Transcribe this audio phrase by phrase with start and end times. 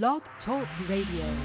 [0.00, 1.36] Blog Talk Radio.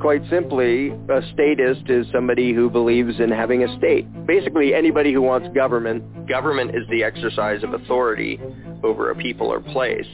[0.00, 4.06] Quite simply, a statist is somebody who believes in having a state.
[4.26, 6.26] Basically, anybody who wants government.
[6.26, 8.40] Government is the exercise of authority
[8.82, 10.06] over a people or place.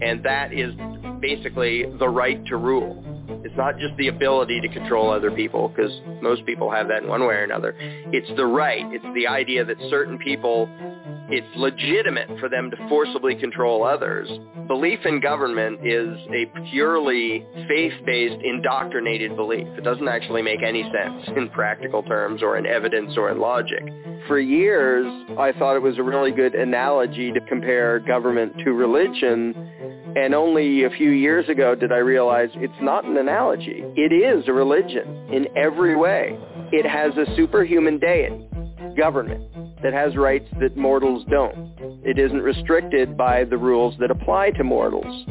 [0.00, 0.74] And that is
[1.20, 3.02] basically the right to rule.
[3.44, 7.08] It's not just the ability to control other people, because most people have that in
[7.08, 7.74] one way or another.
[7.78, 8.84] It's the right.
[8.92, 10.68] It's the idea that certain people,
[11.30, 14.28] it's legitimate for them to forcibly control others.
[14.66, 19.66] Belief in government is a purely faith-based, indoctrinated belief.
[19.78, 23.82] It doesn't actually make any sense in practical terms or in evidence or in logic.
[24.26, 25.06] For years,
[25.38, 29.70] I thought it was a really good analogy to compare government to religion
[30.24, 33.84] and only a few years ago did I realize it's not an analogy.
[33.96, 36.36] It is a religion in every way.
[36.72, 38.44] It has a superhuman deity,
[38.96, 39.44] government,
[39.82, 41.72] that has rights that mortals don't.
[42.04, 45.24] It isn't restricted by the rules that apply to mortals.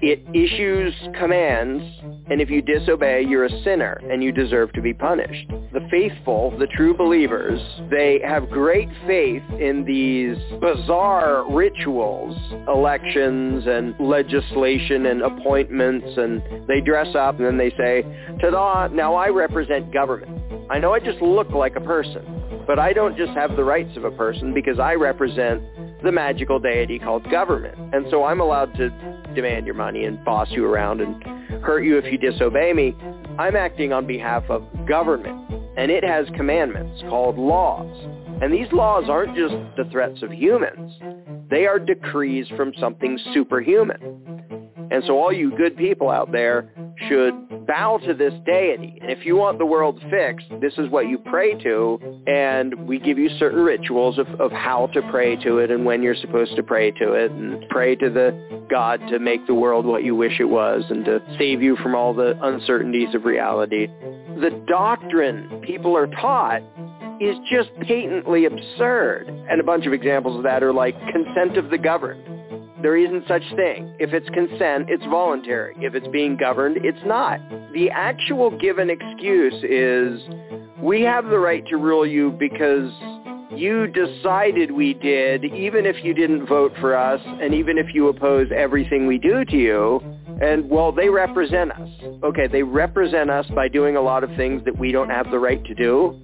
[0.00, 1.84] It issues commands,
[2.30, 5.50] and if you disobey, you're a sinner, and you deserve to be punished.
[5.72, 12.36] The faithful, the true believers, they have great faith in these bizarre rituals,
[12.68, 18.02] elections and legislation and appointments, and they dress up and then they say,
[18.40, 20.40] ta-da, now I represent government.
[20.70, 23.96] I know I just look like a person, but I don't just have the rights
[23.96, 25.62] of a person because I represent
[26.02, 27.76] the magical deity called government.
[27.94, 28.90] And so I'm allowed to
[29.34, 31.22] demand your money and boss you around and
[31.62, 32.96] hurt you if you disobey me.
[33.38, 35.38] I'm acting on behalf of government.
[35.76, 37.90] And it has commandments called laws.
[38.42, 40.92] And these laws aren't just the threats of humans.
[41.50, 44.39] They are decrees from something superhuman.
[44.90, 46.72] And so all you good people out there
[47.08, 48.98] should bow to this deity.
[49.00, 52.22] And if you want the world fixed, this is what you pray to.
[52.26, 56.02] And we give you certain rituals of, of how to pray to it and when
[56.02, 59.86] you're supposed to pray to it and pray to the God to make the world
[59.86, 63.86] what you wish it was and to save you from all the uncertainties of reality.
[63.86, 66.62] The doctrine people are taught
[67.20, 69.28] is just patently absurd.
[69.28, 72.39] And a bunch of examples of that are like consent of the governed.
[72.82, 73.94] There isn't such thing.
[73.98, 75.74] If it's consent, it's voluntary.
[75.80, 77.40] If it's being governed, it's not.
[77.72, 80.20] The actual given excuse is
[80.82, 82.90] we have the right to rule you because
[83.50, 88.08] you decided we did, even if you didn't vote for us, and even if you
[88.08, 90.00] oppose everything we do to you,
[90.40, 91.88] and well, they represent us.
[92.22, 95.38] Okay, they represent us by doing a lot of things that we don't have the
[95.38, 96.18] right to do,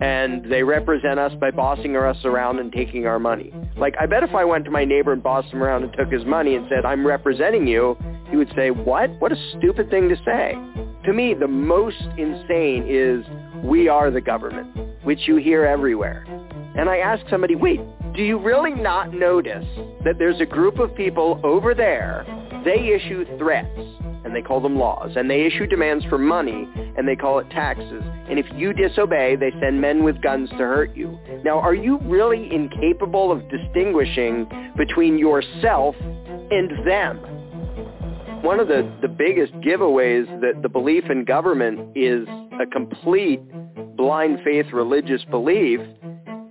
[0.00, 3.52] and they represent us by bossing us around and taking our money.
[3.76, 6.10] Like, I bet if I went to my neighbor and bossed him around and took
[6.10, 7.96] his money and said, I'm representing you,
[8.30, 9.10] he would say, what?
[9.20, 10.54] What a stupid thing to say.
[11.04, 13.24] To me, the most insane is,
[13.62, 16.24] we are the government, which you hear everywhere.
[16.76, 17.80] And I ask somebody, wait,
[18.14, 19.66] do you really not notice
[20.04, 22.24] that there's a group of people over there,
[22.64, 23.78] they issue threats,
[24.26, 27.48] and they call them laws, and they issue demands for money, and they call it
[27.50, 28.02] taxes.
[28.28, 31.16] And if you disobey, they send men with guns to hurt you.
[31.44, 37.18] Now, are you really incapable of distinguishing between yourself and them?
[38.42, 42.26] One of the, the biggest giveaways that the belief in government is
[42.60, 43.40] a complete
[43.96, 45.80] blind faith religious belief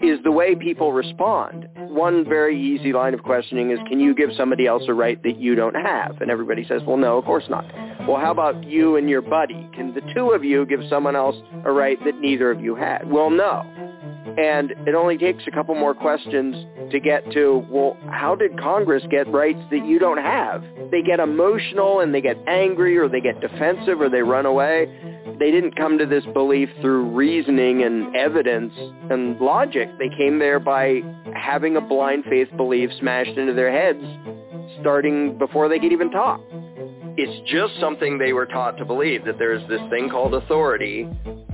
[0.02, 1.68] is the way people respond.
[1.76, 5.38] One very easy line of questioning is, can you give somebody else a right that
[5.40, 6.22] you don't have?
[6.22, 7.66] And everybody says, well, no, of course not.
[8.08, 9.68] Well, how about you and your buddy?
[9.74, 13.10] Can the two of you give someone else a right that neither of you had?
[13.10, 13.64] Well, no.
[14.38, 16.56] And it only takes a couple more questions
[16.92, 20.64] to get to, well, how did Congress get rights that you don't have?
[20.92, 24.88] They get emotional and they get angry or they get defensive or they run away.
[25.40, 28.74] They didn't come to this belief through reasoning and evidence
[29.10, 29.90] and logic.
[30.00, 31.02] They came there by
[31.34, 34.04] having a blind faith belief smashed into their heads
[34.82, 36.42] starting before they could even talk.
[37.18, 41.04] It's just something they were taught to believe, that there's this thing called authority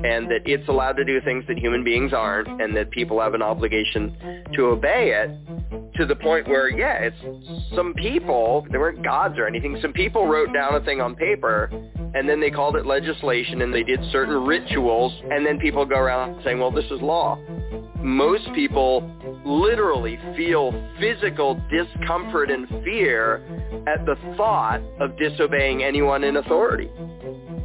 [0.03, 3.35] and that it's allowed to do things that human beings aren't and that people have
[3.35, 9.03] an obligation to obey it to the point where, yeah, it's some people, they weren't
[9.03, 11.69] gods or anything, some people wrote down a thing on paper
[12.15, 15.97] and then they called it legislation and they did certain rituals and then people go
[15.97, 17.37] around saying, well, this is law.
[17.99, 19.07] Most people
[19.45, 23.35] literally feel physical discomfort and fear
[23.87, 25.17] at the thought of
[25.51, 26.89] disobeying anyone in authority.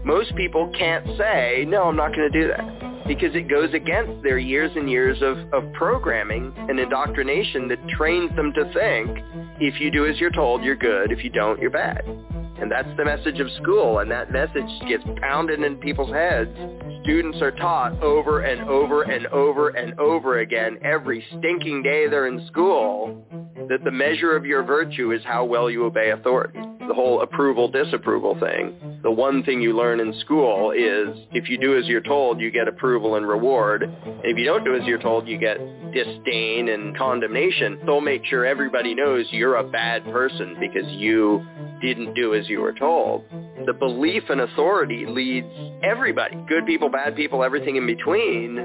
[0.05, 4.23] Most people can't say, no, I'm not going to do that because it goes against
[4.25, 9.19] their years and years of, of programming and indoctrination that trains them to think
[9.61, 11.12] if you do as you're told, you're good.
[11.12, 12.03] If you don't, you're bad.
[12.59, 16.50] And that's the message of school, and that message gets pounded in people's heads.
[17.05, 22.27] Students are taught over and over and over and over again every stinking day they're
[22.27, 23.25] in school
[23.69, 26.59] that the measure of your virtue is how well you obey authority.
[26.87, 29.00] The whole approval disapproval thing.
[29.03, 32.50] The one thing you learn in school is if you do as you're told, you
[32.50, 33.83] get approval and reward.
[33.83, 35.59] And if you don't do as you're told, you get
[35.93, 37.81] disdain and condemnation.
[37.85, 41.44] They'll make sure everybody knows you're a bad person because you
[41.81, 43.25] didn't do as you were told.
[43.67, 45.49] The belief in authority leads
[45.82, 48.56] everybody, good people, bad people, everything in between,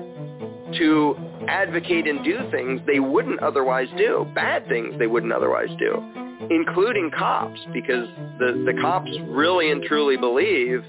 [0.77, 1.15] to
[1.47, 7.11] advocate and do things they wouldn't otherwise do, bad things they wouldn't otherwise do, including
[7.17, 8.07] cops, because
[8.39, 10.83] the, the cops really and truly believe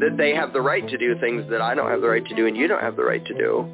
[0.00, 2.34] that they have the right to do things that I don't have the right to
[2.34, 3.68] do and you don't have the right to do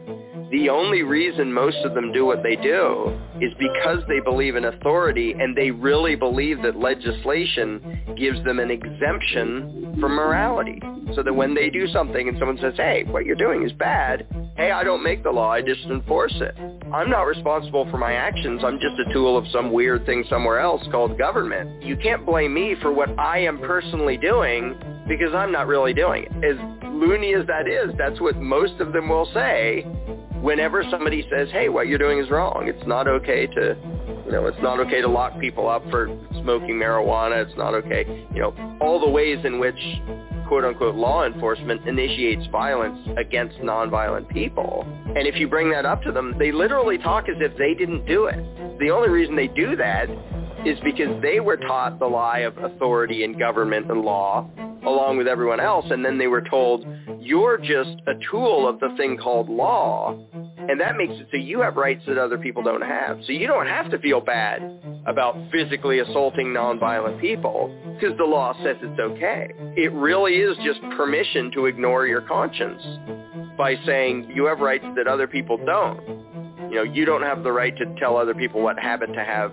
[0.50, 4.64] the only reason most of them do what they do is because they believe in
[4.64, 10.80] authority and they really believe that legislation gives them an exemption from morality.
[11.14, 14.26] So that when they do something and someone says, hey, what you're doing is bad,
[14.56, 16.54] hey, I don't make the law, I just enforce it.
[16.92, 18.62] I'm not responsible for my actions.
[18.64, 21.82] I'm just a tool of some weird thing somewhere else called government.
[21.82, 26.26] You can't blame me for what I am personally doing because I'm not really doing
[26.30, 26.44] it.
[26.44, 29.84] As loony as that is, that's what most of them will say
[30.40, 32.64] whenever somebody says, hey, what you're doing is wrong.
[32.66, 33.76] It's not okay to,
[34.24, 36.06] you know, it's not okay to lock people up for
[36.42, 37.44] smoking marijuana.
[37.44, 39.78] It's not okay, you know, all the ways in which
[40.46, 44.86] quote unquote law enforcement initiates violence against nonviolent people.
[45.06, 48.06] And if you bring that up to them, they literally talk as if they didn't
[48.06, 48.78] do it.
[48.78, 50.08] The only reason they do that
[50.68, 54.48] is because they were taught the lie of authority and government and law
[54.86, 56.86] along with everyone else and then they were told
[57.20, 60.16] you're just a tool of the thing called law
[60.68, 63.18] and that makes it so you have rights that other people don't have.
[63.26, 64.60] So you don't have to feel bad
[65.06, 69.50] about physically assaulting nonviolent people because the law says it's okay.
[69.76, 72.82] It really is just permission to ignore your conscience
[73.56, 76.06] by saying you have rights that other people don't.
[76.70, 79.52] You know, you don't have the right to tell other people what habit to have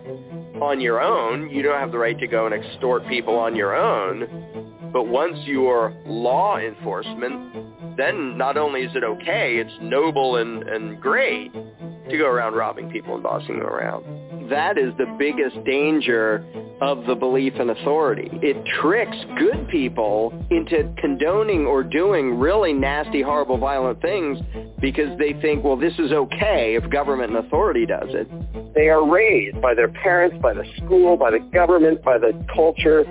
[0.62, 1.50] on your own.
[1.50, 4.92] You don't have the right to go and extort people on your own.
[4.92, 11.02] But once you're law enforcement, then not only is it okay, it's noble and, and
[11.02, 14.50] great to go around robbing people and bossing them around.
[14.50, 16.46] That is the biggest danger
[16.81, 18.30] of the belief in authority.
[18.34, 24.38] It tricks good people into condoning or doing really nasty, horrible, violent things
[24.80, 28.30] because they think, well, this is okay if government and authority does it.
[28.75, 33.06] They are raised by their parents, by the school, by the government, by the culture,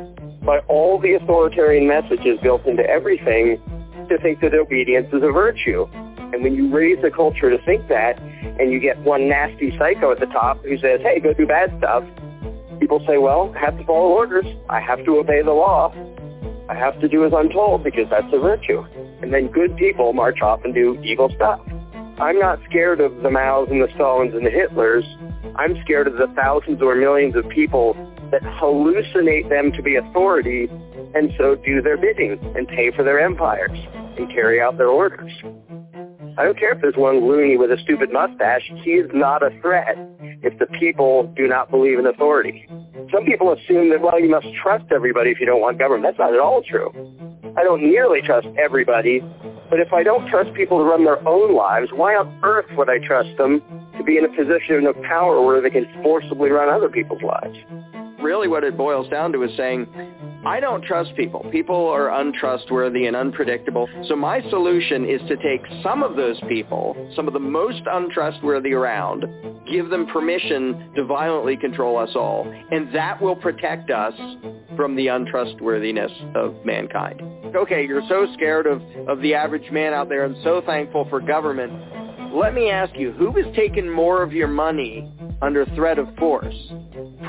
[0.44, 3.60] by all the authoritarian messages built into everything
[4.10, 5.86] to think that obedience is a virtue.
[6.34, 8.20] And when you raise the culture to think that,
[8.60, 11.74] and you get one nasty psycho at the top who says, hey, go do bad
[11.78, 12.04] stuff,
[12.78, 14.44] people say, well, I have to follow orders.
[14.68, 15.94] I have to obey the law.
[16.68, 18.84] I have to do as I'm told because that's a virtue.
[19.22, 21.60] And then good people march off and do evil stuff.
[22.18, 25.04] I'm not scared of the Maos and the Stalins and the Hitlers.
[25.56, 27.94] I'm scared of the thousands or millions of people
[28.30, 30.68] that hallucinate them to be authority
[31.14, 33.78] and so do their bidding and pay for their empires
[34.16, 35.32] and carry out their orders.
[36.36, 38.62] I don't care if there's one loony with a stupid mustache.
[38.82, 39.96] He is not a threat
[40.42, 42.66] if the people do not believe in authority.
[43.12, 46.04] Some people assume that, well, you must trust everybody if you don't want government.
[46.04, 46.90] That's not at all true.
[47.56, 49.22] I don't nearly trust everybody,
[49.74, 52.88] but if I don't trust people to run their own lives, why on earth would
[52.88, 53.60] I trust them
[53.98, 57.58] to be in a position of power where they can forcibly run other people's lives?
[58.24, 59.86] Really what it boils down to is saying,
[60.46, 61.44] I don't trust people.
[61.52, 63.86] People are untrustworthy and unpredictable.
[64.08, 68.72] So my solution is to take some of those people, some of the most untrustworthy
[68.72, 69.26] around,
[69.70, 72.50] give them permission to violently control us all.
[72.70, 74.14] And that will protect us
[74.74, 77.20] from the untrustworthiness of mankind.
[77.54, 81.20] Okay, you're so scared of, of the average man out there and so thankful for
[81.20, 81.72] government.
[82.34, 85.08] Let me ask you, who has taken more of your money
[85.40, 86.56] under threat of force?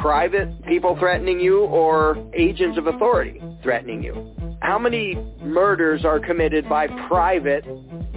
[0.02, 4.36] Private people threatening you or agents of authority threatening you?
[4.62, 7.64] How many murders are committed by private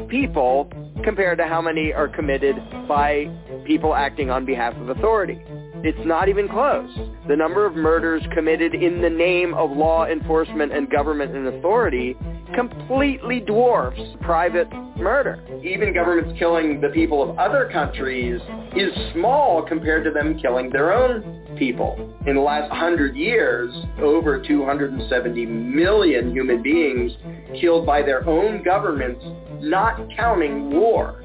[0.08, 0.72] people
[1.04, 2.56] compared to how many are committed
[2.88, 3.26] by
[3.66, 5.38] people acting on behalf of authority?
[5.84, 6.88] It's not even close.
[7.28, 12.16] The number of murders committed in the name of law enforcement and government and authority
[12.54, 15.42] completely dwarfs private murder.
[15.62, 18.40] Even governments killing the people of other countries
[18.76, 21.96] is small compared to them killing their own people.
[22.26, 27.12] In the last 100 years, over 270 million human beings
[27.60, 29.24] killed by their own governments,
[29.60, 31.22] not counting war.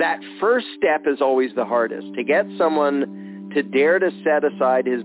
[0.00, 2.06] that first step is always the hardest.
[2.14, 5.02] To get someone to dare to set aside his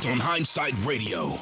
[0.00, 1.38] Locked on Hindsight Radio.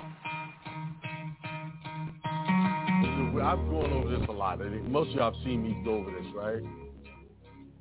[2.24, 4.58] I've gone over this a lot.
[4.88, 6.60] Most of y'all have seen me go over this, right?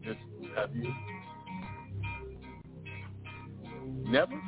[0.04, 0.20] Just
[0.56, 0.94] have you?
[4.06, 4.40] Never?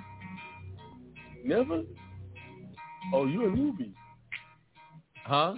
[1.43, 1.81] Never?
[3.12, 3.93] Oh, you a newbie.
[5.25, 5.55] Huh?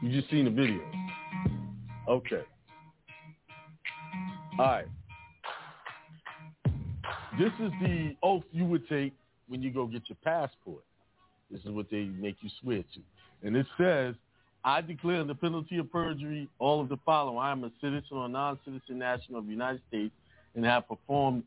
[0.00, 0.80] You just seen the video.
[2.08, 2.44] Okay.
[4.58, 4.86] All right.
[7.38, 9.12] This is the oath you would take
[9.48, 10.84] when you go get your passport.
[11.50, 13.00] This is what they make you swear to.
[13.46, 14.14] And it says,
[14.64, 17.38] I declare under penalty of perjury all of the following.
[17.38, 20.14] I am a citizen or non-citizen national of the United States
[20.54, 21.42] and have performed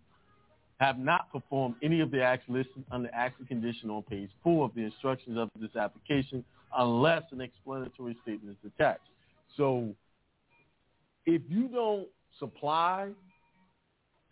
[0.80, 4.66] have not performed any of the acts listed under acts and condition on page four
[4.66, 6.44] of the instructions of this application
[6.78, 9.02] unless an explanatory statement is attached.
[9.56, 9.96] So
[11.26, 12.08] if you don't
[12.40, 13.10] supply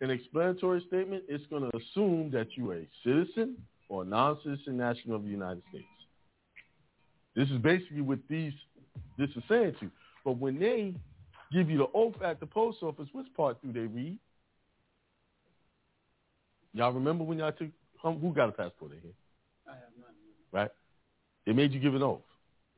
[0.00, 3.56] an explanatory statement, it's going to assume that you're a citizen
[3.88, 5.86] or a non-citizen national of the United States.
[7.34, 8.52] This is basically what these
[9.18, 9.90] this is saying to you.
[10.24, 10.94] But when they
[11.52, 14.18] give you the oath at the post office, which part do they read?
[16.72, 17.68] Y'all remember when y'all took
[18.04, 19.12] um, who got a passport in here?
[19.66, 20.10] I have none.
[20.52, 20.70] Right?
[21.44, 22.20] They made you give an oath.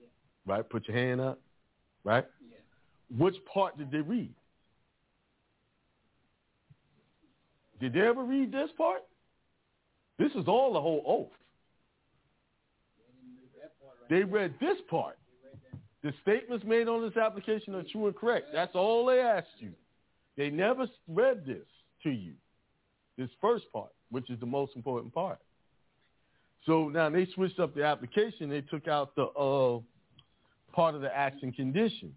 [0.00, 0.06] Yeah.
[0.46, 0.68] Right?
[0.68, 1.38] Put your hand up.
[2.02, 2.24] Right?
[2.50, 3.18] Yeah.
[3.18, 4.32] Which part did they read?
[7.80, 9.02] Did they ever read this part?
[10.18, 11.32] This is all the whole oath.
[14.10, 15.18] They read this part.
[16.02, 18.48] The statements made on this application are true and correct.
[18.52, 19.72] That's all they asked you.
[20.36, 21.66] They never read this
[22.04, 22.34] to you,
[23.16, 25.38] this first part, which is the most important part.
[26.66, 28.48] So now they switched up the application.
[28.48, 29.80] They took out the uh,
[30.72, 32.14] part of the action conditions.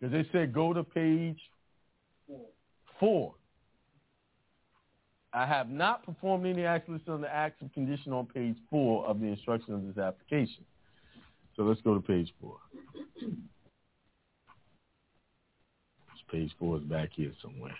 [0.00, 1.38] Because they said go to page
[3.00, 3.34] four.
[5.34, 9.06] I have not performed any acts listed on the acts of condition on page four
[9.06, 10.64] of the instruction of this application.
[11.56, 12.56] So let's go to page four.
[16.30, 17.76] Page four is back here somewhere.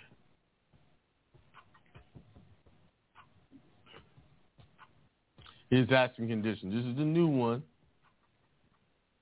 [5.71, 6.71] Here's acts and conditions.
[6.71, 7.63] This is the new one.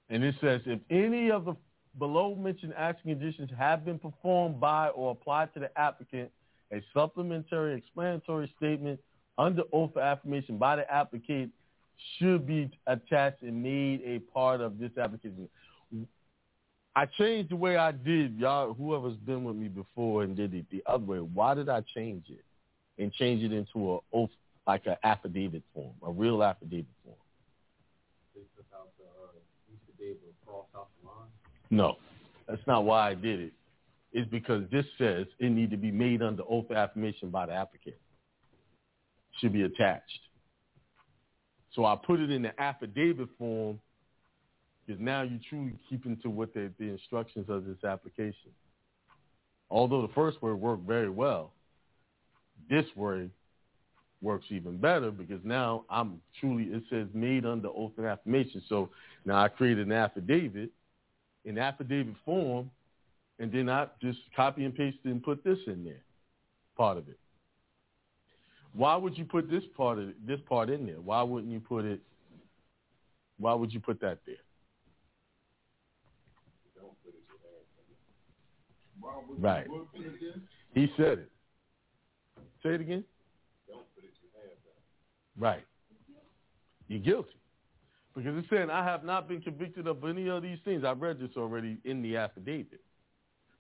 [0.10, 1.56] And it says, if any of the
[1.98, 6.30] below mentioned acts and conditions have been performed by or applied to the applicant,
[6.72, 9.00] a supplementary explanatory statement
[9.38, 11.52] under oath of affirmation by the applicant
[12.18, 15.48] should be attached and made a part of this application.
[16.96, 18.38] I changed the way I did.
[18.38, 21.82] Y'all, whoever's been with me before and did it the other way, why did I
[21.94, 22.44] change it
[23.02, 24.30] and change it into a oath,
[24.68, 27.16] like an affidavit form, a real affidavit form?
[28.36, 29.32] They took out the, uh,
[29.98, 31.30] be able to cross out the line.
[31.70, 31.98] No,
[32.48, 33.54] that's not why I did it.
[34.14, 37.54] It's because this says it need to be made under oath of affirmation by the
[37.54, 37.96] applicant.
[39.40, 40.20] Should be attached.
[41.74, 43.80] So I put it in the affidavit form
[44.86, 48.52] because now you're truly keeping to what the, the instructions of this application.
[49.70, 51.54] Although the first word worked very well,
[52.70, 53.32] this word
[54.22, 58.62] works even better because now I'm truly, it says made under oath of affirmation.
[58.68, 58.90] So
[59.24, 60.72] now I created an affidavit.
[61.46, 62.70] In affidavit form,
[63.40, 66.04] and then I just copy and paste and put this in there,
[66.78, 67.18] part of it.
[68.74, 71.02] Why would you put this part of this part in there?
[71.02, 72.02] Why wouldn't you put it?
[73.38, 74.36] Why would you put that there?
[79.38, 79.68] Right.
[80.74, 81.32] He said it.
[82.64, 83.04] Say it again.
[85.38, 85.66] Right.
[86.88, 87.30] You're guilty.
[88.16, 90.84] Because it's saying, I have not been convicted of any of these things.
[90.84, 92.82] I've read this already in the affidavit.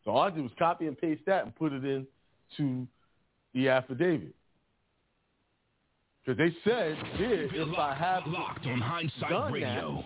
[0.03, 2.08] So all I did was copy and paste that and put it in
[2.58, 2.88] to
[3.53, 4.34] the affidavit.
[6.25, 9.96] Because they said, there, if Locked, I have locked on Hindsight done Radio.
[9.98, 10.05] that,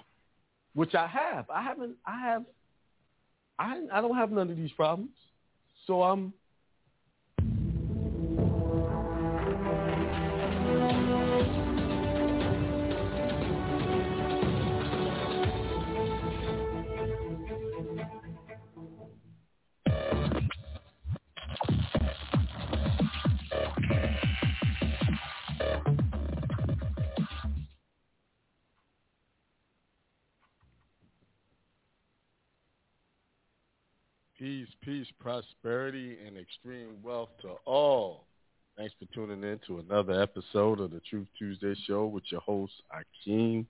[0.73, 2.43] which I have, I haven't, I have,
[3.59, 5.11] I, I don't have none of these problems.
[5.87, 6.33] So I'm
[34.45, 38.27] Peace, peace, prosperity, and extreme wealth to all.
[38.77, 42.73] Thanks for tuning in to another episode of the Truth Tuesday Show with your host,
[42.93, 43.65] Akiem,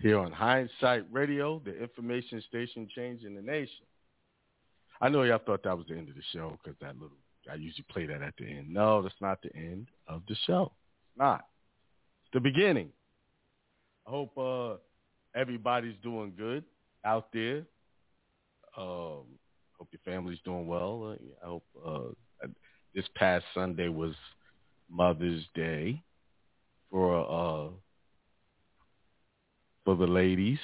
[0.00, 3.86] here on Hindsight Radio, the information station changing the nation.
[5.00, 7.16] I know y'all thought that was the end of the show because that little,
[7.48, 8.74] I usually play that at the end.
[8.74, 10.72] No, that's not the end of the show.
[11.12, 11.44] It's not.
[12.24, 12.88] It's the beginning.
[14.08, 14.78] I hope uh,
[15.38, 16.64] everybody's doing good
[17.04, 17.62] out there.
[18.76, 19.38] Um,
[19.82, 21.10] hope your family's doing well.
[21.10, 22.46] Uh, I hope uh,
[22.94, 24.14] this past Sunday was
[24.88, 26.00] Mother's Day
[26.88, 27.70] for uh,
[29.84, 30.60] for the ladies,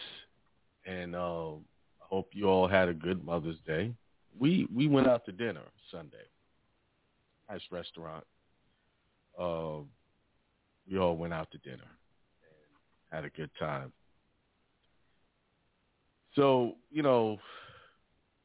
[0.87, 3.93] and uh, I hope you all had a good Mother's Day.
[4.39, 6.29] We we went out to dinner Sunday,
[7.51, 8.25] nice restaurant.
[9.37, 9.79] Uh,
[10.89, 13.93] we all went out to dinner and had a good time.
[16.37, 17.39] So you know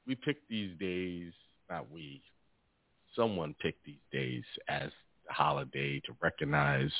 [0.07, 1.31] we pick these days,
[1.69, 2.21] not we,
[3.15, 4.89] someone picked these days as
[5.29, 6.91] a holiday to recognize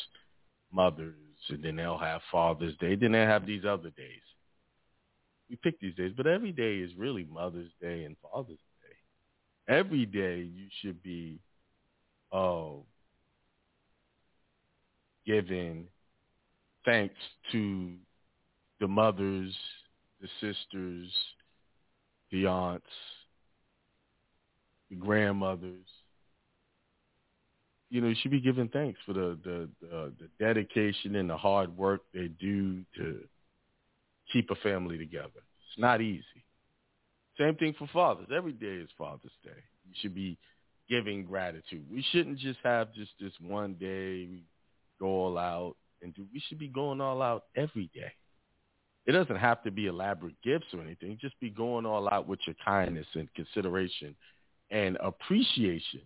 [0.71, 1.15] mothers,
[1.49, 4.21] and then they'll have Father's Day, then they'll have these other days.
[5.49, 9.73] We pick these days, but every day is really Mother's Day and Father's Day.
[9.73, 11.39] Every day you should be
[12.31, 12.71] uh,
[15.25, 15.87] giving
[16.85, 17.15] thanks
[17.51, 17.93] to
[18.79, 19.55] the mothers,
[20.21, 21.11] the sisters,
[22.33, 22.85] the aunts,
[24.89, 25.85] the grandmothers.
[27.89, 31.37] You know, you should be giving thanks for the the, the the dedication and the
[31.37, 33.19] hard work they do to
[34.33, 35.29] keep a family together.
[35.35, 36.23] It's not easy.
[37.37, 38.27] Same thing for fathers.
[38.35, 39.51] Every day is Father's Day.
[39.87, 40.37] You should be
[40.89, 41.85] giving gratitude.
[41.89, 44.43] We shouldn't just have just this one day we
[44.99, 46.25] go all out and do.
[46.33, 48.11] We should be going all out every day.
[49.05, 51.17] It doesn't have to be elaborate gifts or anything.
[51.19, 54.15] Just be going all out with your kindness and consideration
[54.71, 56.01] and appreciation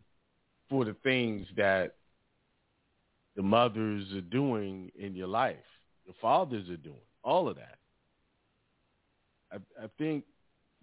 [0.69, 1.95] for the things that
[3.35, 5.55] the mothers are doing in your life,
[6.07, 7.77] the fathers are doing, all of that.
[9.51, 10.23] I, I think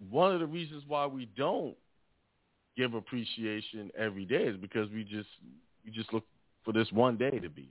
[0.09, 1.75] one of the reasons why we don't
[2.77, 5.29] give appreciation every day is because we just
[5.83, 6.23] we just look
[6.63, 7.69] for this one day to be it.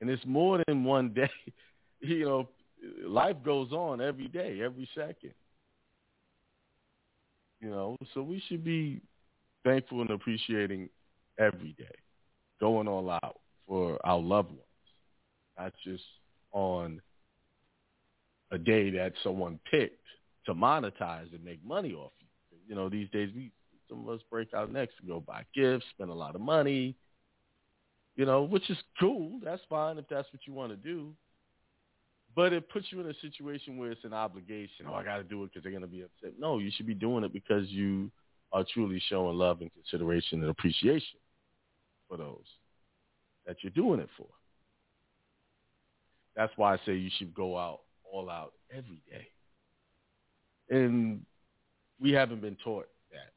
[0.00, 1.30] And it's more than one day.
[2.00, 2.48] You know,
[3.06, 5.34] life goes on every day, every second.
[7.60, 9.00] You know, so we should be
[9.64, 10.88] thankful and appreciating
[11.38, 11.94] every day,
[12.60, 14.60] going all out for our loved ones,
[15.58, 16.04] not just
[16.52, 17.00] on
[18.50, 20.04] a day that someone picked
[20.46, 22.58] to monetize and make money off you.
[22.68, 23.50] You know, these days we
[23.88, 26.94] some of us break out next to go buy gifts, spend a lot of money,
[28.16, 29.40] you know, which is cool.
[29.42, 31.12] That's fine if that's what you want to do.
[32.34, 34.86] But it puts you in a situation where it's an obligation.
[34.88, 36.32] Oh, I got to do it because they're going to be upset.
[36.38, 38.10] No, you should be doing it because you
[38.52, 41.18] are truly showing love and consideration and appreciation
[42.08, 42.44] for those
[43.46, 44.26] that you're doing it for.
[46.34, 49.28] That's why I say you should go out all out every day.
[50.70, 51.24] And
[52.00, 53.32] we haven't been taught that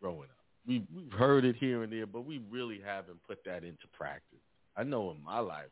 [0.00, 0.36] growing up.
[0.66, 4.38] We, we've heard it here and there, but we really haven't put that into practice.
[4.76, 5.66] I know in my life,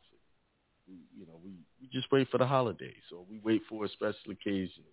[0.87, 4.31] you know, we, we just wait for the holidays or we wait for a special
[4.31, 4.83] occasion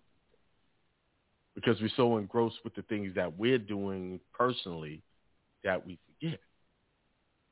[1.55, 5.01] because we're so engrossed with the things that we're doing personally
[5.63, 6.39] that we forget.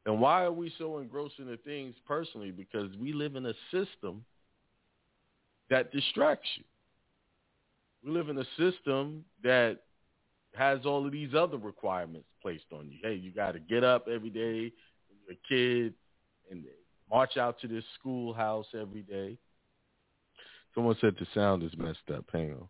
[0.06, 2.52] And why are we so engrossed in the things personally?
[2.52, 4.26] Because we live in a system
[5.70, 6.64] that distracts you.
[8.04, 9.82] We live in a system that
[10.56, 12.98] has all of these other requirements placed on you.
[13.04, 14.74] Hey, you got to get up every day
[15.32, 15.94] you're a kid
[16.50, 16.64] and
[17.12, 19.38] march out to this schoolhouse every day.
[20.74, 22.26] Someone said the sound is messed up.
[22.32, 22.68] Hang on.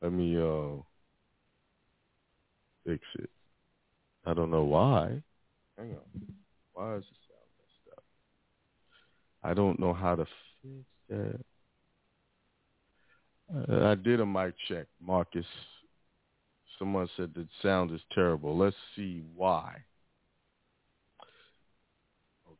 [0.00, 0.82] Let me uh
[2.86, 3.30] fix it.
[4.24, 5.22] I don't know why.
[5.76, 6.26] Hang on.
[6.72, 8.04] Why is the sound messed up?
[9.42, 10.26] I don't know how to
[10.62, 11.40] fix that.
[13.54, 15.46] Uh, I did a mic check, Marcus.
[16.78, 18.56] Someone said the sound is terrible.
[18.56, 19.76] Let's see why.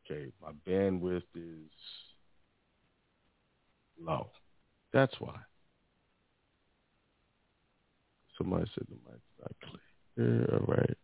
[0.08, 1.70] Okay, my bandwidth is
[4.00, 4.28] low.
[4.92, 5.36] That's why.
[8.38, 9.80] Somebody said the mic's not clear.
[10.52, 10.96] All right.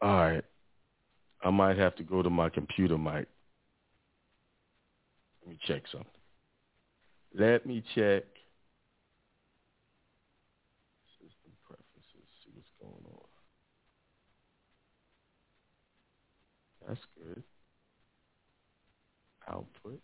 [0.00, 0.44] All right.
[1.42, 3.26] I might have to go to my computer mic.
[5.42, 6.08] Let me check something.
[7.34, 8.24] Let me check
[11.18, 13.28] system preferences, see what's going on.
[16.88, 17.42] That's good.
[19.50, 20.00] Output.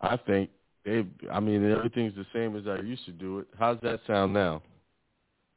[0.00, 0.50] I think
[0.84, 1.06] they.
[1.30, 3.46] I mean, everything's the same as I used to do it.
[3.58, 4.62] How's that sound now?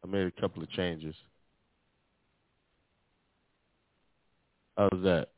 [0.03, 1.15] I made a couple of changes.
[4.77, 5.29] How's that?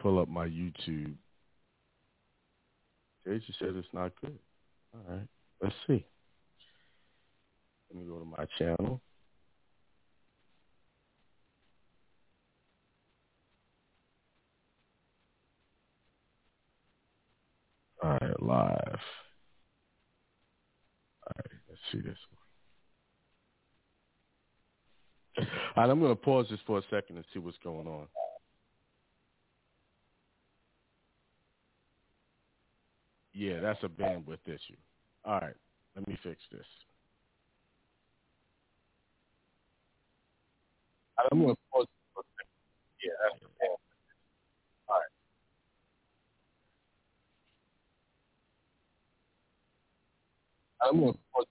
[0.00, 1.14] Pull up my YouTube.
[3.24, 4.38] Deja said it's not good.
[4.94, 5.28] All right,
[5.62, 6.04] let's see.
[7.92, 9.00] Let me go to my channel.
[18.02, 19.00] All right, live.
[21.26, 22.16] All right, let's see this
[25.36, 25.46] one.
[25.76, 28.06] All right, I'm going to pause this for a second and see what's going on.
[33.40, 34.76] Yeah, that's a bandwidth issue.
[35.24, 35.56] All right,
[35.96, 36.66] let me fix this.
[41.32, 41.86] I'm going to pause.
[43.04, 43.90] Yeah, that's a bandwidth.
[44.88, 45.14] All right.
[50.90, 51.46] I'm going to pause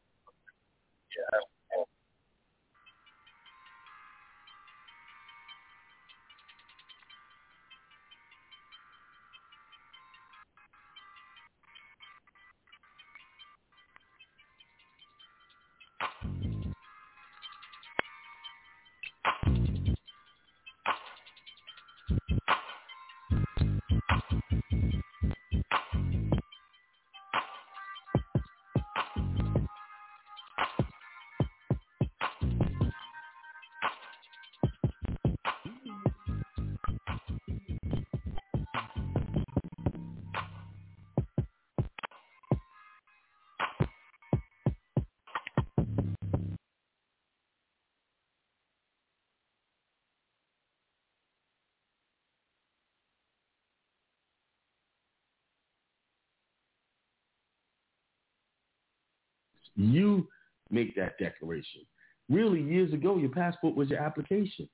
[59.76, 60.28] You
[60.70, 61.82] make that declaration.
[62.30, 64.70] Really, years ago, your passport was your application.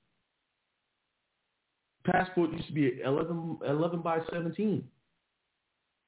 [2.04, 4.84] Passport used to be 11, 11 by 17.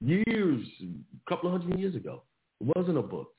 [0.00, 2.22] Years, a couple of hundred years ago.
[2.60, 3.32] It wasn't a book.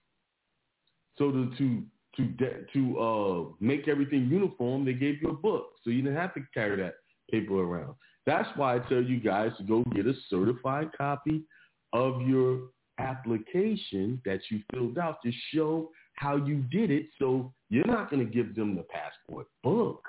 [1.17, 1.83] So to to
[2.17, 6.17] to de- to uh, make everything uniform, they gave you a book, so you didn't
[6.17, 6.95] have to carry that
[7.31, 7.95] paper around.
[8.25, 11.43] That's why I tell you guys to go get a certified copy
[11.93, 17.07] of your application that you filled out to show how you did it.
[17.17, 20.07] So you're not going to give them the passport book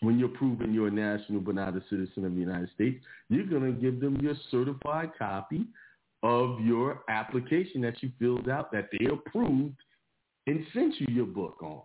[0.00, 3.02] when you're proving you're a national but not a citizen of the United States.
[3.28, 5.66] You're going to give them your certified copy
[6.22, 9.76] of your application that you filled out that they approved
[10.46, 11.82] and sent you your book on.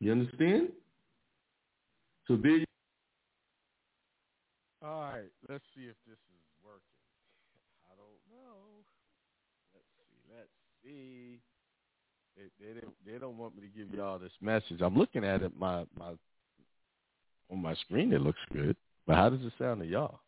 [0.00, 0.68] You understand?
[2.26, 2.66] So there you
[4.82, 6.80] All right, let's see if this is working.
[7.90, 8.70] I don't know.
[10.84, 11.38] They,
[12.58, 14.80] they don't they don't want me to give y'all this message.
[14.80, 16.12] I'm looking at it my my
[17.50, 18.76] on my screen it looks good.
[19.06, 20.20] But how does it sound to y'all?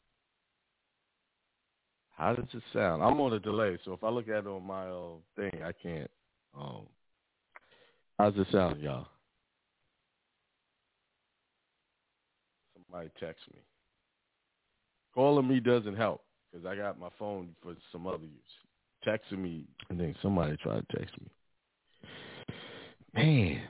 [2.11, 3.03] How does it sound?
[3.03, 5.73] I'm on a delay, so if I look at it on my uh, thing, I
[5.73, 6.11] can't.
[6.59, 6.83] Um,
[8.19, 9.07] how's it sound, y'all?
[12.75, 13.59] Somebody text me.
[15.15, 18.62] Calling me doesn't help because I got my phone for some other use.
[19.07, 19.65] Texting me.
[19.91, 21.29] I think somebody tried to text me.
[23.15, 23.63] Man,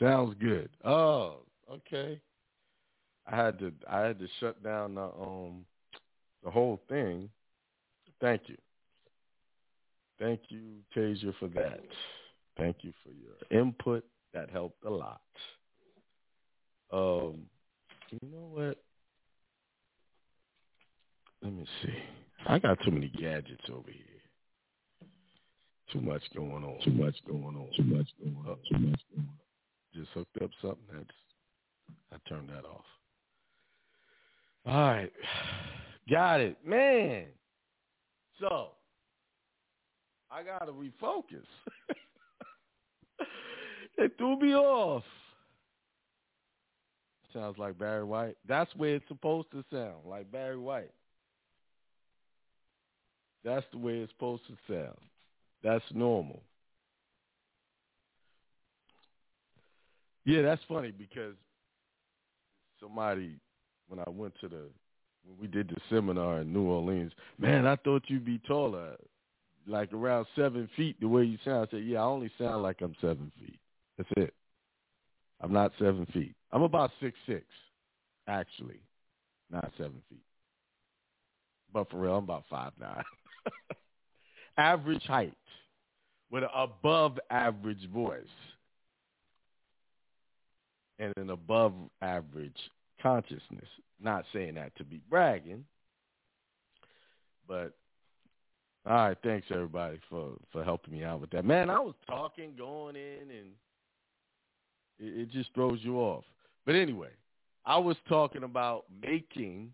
[0.00, 0.68] sounds good.
[0.84, 2.20] Oh, okay.
[3.26, 5.64] I had to I had to shut down the um
[6.44, 7.28] the whole thing.
[8.20, 8.56] Thank you.
[10.18, 11.80] Thank you, Tasia, for that.
[12.56, 14.04] Thank you for your input.
[14.32, 15.20] That helped a lot.
[16.92, 17.42] Um,
[18.10, 18.78] you know what?
[21.42, 21.94] Let me see.
[22.48, 24.02] I got too many gadgets over here.
[25.92, 26.78] Too much going on.
[26.84, 27.68] Too much going on.
[27.76, 28.56] Too much going on.
[28.70, 29.38] Too much going on.
[29.94, 31.10] Just hooked up something that's
[32.12, 32.84] I turned that off.
[34.64, 35.12] All right.
[36.10, 36.56] Got it.
[36.64, 37.26] Man.
[38.40, 38.68] So
[40.30, 41.46] I gotta refocus.
[43.98, 45.02] it threw me off.
[47.32, 48.36] Sounds like Barry White.
[48.46, 50.90] That's where it's supposed to sound, like Barry White.
[53.46, 54.98] That's the way it's supposed to sound.
[55.62, 56.42] That's normal.
[60.24, 61.36] Yeah, that's funny because
[62.80, 63.36] somebody
[63.86, 64.62] when I went to the
[65.24, 68.96] when we did the seminar in New Orleans, man, I thought you'd be taller,
[69.68, 70.96] like around seven feet.
[71.00, 73.60] The way you sound, I said, yeah, I only sound like I'm seven feet.
[73.96, 74.34] That's it.
[75.40, 76.34] I'm not seven feet.
[76.50, 77.44] I'm about six six,
[78.26, 78.80] actually,
[79.52, 80.24] not seven feet.
[81.72, 83.04] But for real, I'm about five nine.
[84.58, 85.36] average height
[86.30, 88.24] with an above average voice
[90.98, 92.56] and an above average
[93.02, 93.68] consciousness.
[94.00, 95.64] Not saying that to be bragging,
[97.48, 97.72] but
[98.86, 101.44] all right, thanks everybody for for helping me out with that.
[101.44, 103.52] Man, I was talking, going in, and
[104.98, 106.24] it, it just throws you off.
[106.64, 107.10] But anyway,
[107.64, 109.72] I was talking about making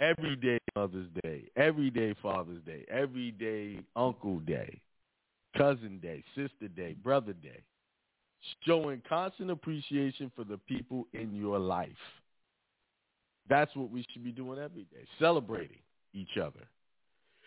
[0.00, 4.78] every day Mother's Day, every day Father's Day, every day Uncle Day,
[5.56, 7.62] Cousin Day, Sister Day, Brother Day,
[8.66, 11.88] showing constant appreciation for the people in your life.
[13.48, 15.78] That's what we should be doing every day, celebrating
[16.12, 16.66] each other.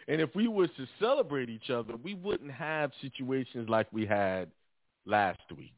[0.07, 4.49] And if we were to celebrate each other, we wouldn't have situations like we had
[5.05, 5.73] last week.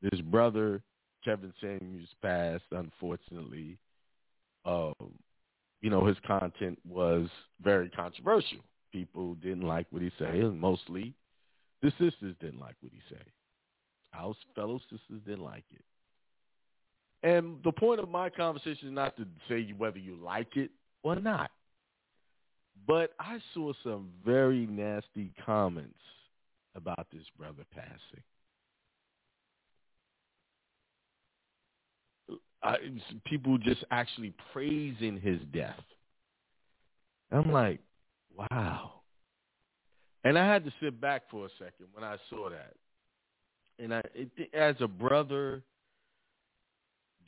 [0.00, 0.82] This brother,
[1.22, 3.76] Kevin Samuels, passed, unfortunately.
[4.64, 4.94] Um,
[5.86, 7.28] you know, his content was
[7.62, 8.58] very controversial.
[8.90, 11.14] People didn't like what he said, and mostly
[11.80, 13.22] the sisters didn't like what he said.
[14.12, 15.84] Our fellow sisters didn't like it.
[17.22, 20.72] And the point of my conversation is not to say whether you like it
[21.04, 21.52] or not.
[22.84, 25.94] But I saw some very nasty comments
[26.74, 28.24] about this brother passing.
[32.66, 32.76] I,
[33.24, 35.80] people just actually praising his death.
[37.30, 37.80] I'm like,
[38.36, 39.02] wow.
[40.24, 42.74] And I had to sit back for a second when I saw that.
[43.78, 45.62] And I, it, as a brother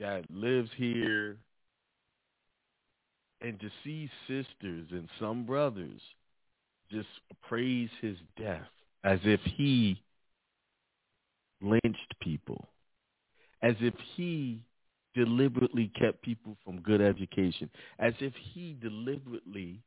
[0.01, 1.37] that lives here,
[3.41, 6.01] and to see sisters and some brothers
[6.91, 7.09] just
[7.49, 8.67] praise his death
[9.05, 10.03] as if he
[11.61, 12.69] lynched people,
[13.63, 14.61] as if he
[15.19, 19.81] deliberately kept people from good education, as if he deliberately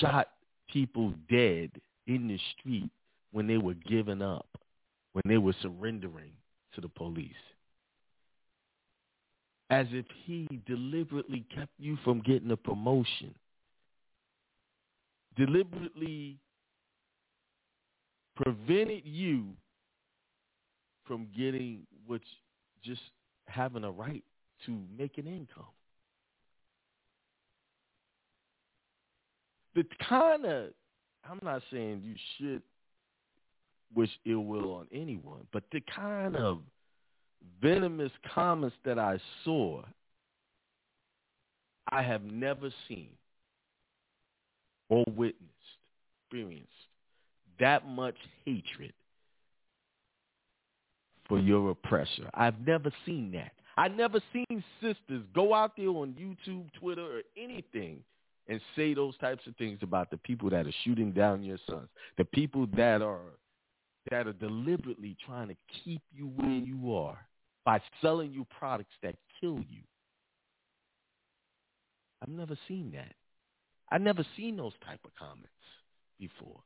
[0.00, 0.28] shot
[0.72, 1.70] people dead
[2.06, 2.90] in the street
[3.32, 4.46] when they were giving up,
[5.12, 6.32] when they were surrendering
[6.74, 7.30] to the police.
[9.68, 13.34] As if he deliberately kept you from getting a promotion,
[15.36, 16.38] deliberately
[18.36, 19.48] prevented you
[21.06, 22.22] from getting what
[22.82, 23.00] just
[23.52, 24.24] having a right
[24.66, 25.64] to make an income.
[29.74, 30.70] The kind of,
[31.28, 32.62] I'm not saying you should
[33.94, 36.60] wish ill will on anyone, but the kind of
[37.60, 39.82] venomous comments that I saw,
[41.90, 43.10] I have never seen
[44.88, 45.50] or witnessed,
[46.24, 46.70] experienced
[47.60, 48.92] that much hatred
[51.32, 52.28] for your oppressor.
[52.34, 53.52] I've never seen that.
[53.78, 58.00] I've never seen sisters go out there on YouTube, Twitter, or anything
[58.48, 61.88] and say those types of things about the people that are shooting down your sons,
[62.18, 63.20] the people that are
[64.10, 67.16] that are deliberately trying to keep you where you are
[67.64, 69.80] by selling you products that kill you.
[72.20, 73.14] I've never seen that.
[73.90, 75.48] I've never seen those type of comments
[76.20, 76.60] before.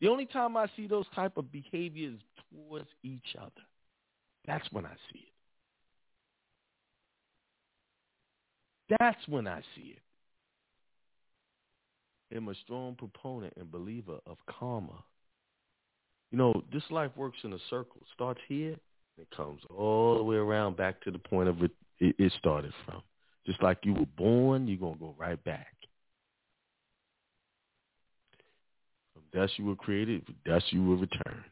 [0.00, 2.18] The only time I see those type of behaviors
[2.50, 3.62] towards each other.
[4.46, 5.30] That's when I see it.
[8.98, 10.02] That's when I see it.
[12.36, 15.04] I'm a strong proponent and believer of karma.
[16.30, 18.00] You know, this life works in a circle.
[18.14, 18.76] Starts here,
[19.18, 22.72] it comes all the way around back to the point of it, it, it started
[22.84, 23.02] from.
[23.46, 25.74] Just like you were born, you're going to go right back.
[29.12, 31.44] From dust you were created, from dust you will return.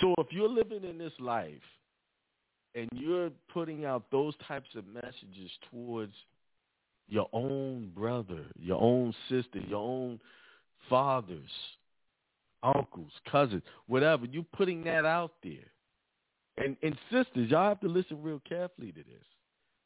[0.00, 1.52] So if you're living in this life
[2.74, 6.14] and you're putting out those types of messages towards
[7.08, 10.18] your own brother, your own sister, your own
[10.88, 11.50] fathers,
[12.62, 15.70] uncles, cousins, whatever, you're putting that out there.
[16.56, 19.24] And and sisters, y'all have to listen real carefully to this.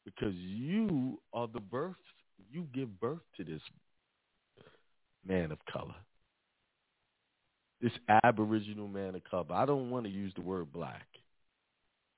[0.05, 1.95] Because you are the birth
[2.51, 3.61] you give birth to this
[5.25, 5.95] man of color.
[7.81, 7.91] This
[8.23, 9.45] aboriginal man of color.
[9.51, 11.07] I don't want to use the word black.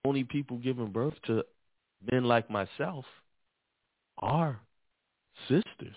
[0.03, 1.43] Only people giving birth to
[2.11, 3.05] men like myself
[4.17, 4.59] are
[5.47, 5.95] sisters.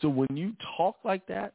[0.00, 1.54] So when you talk like that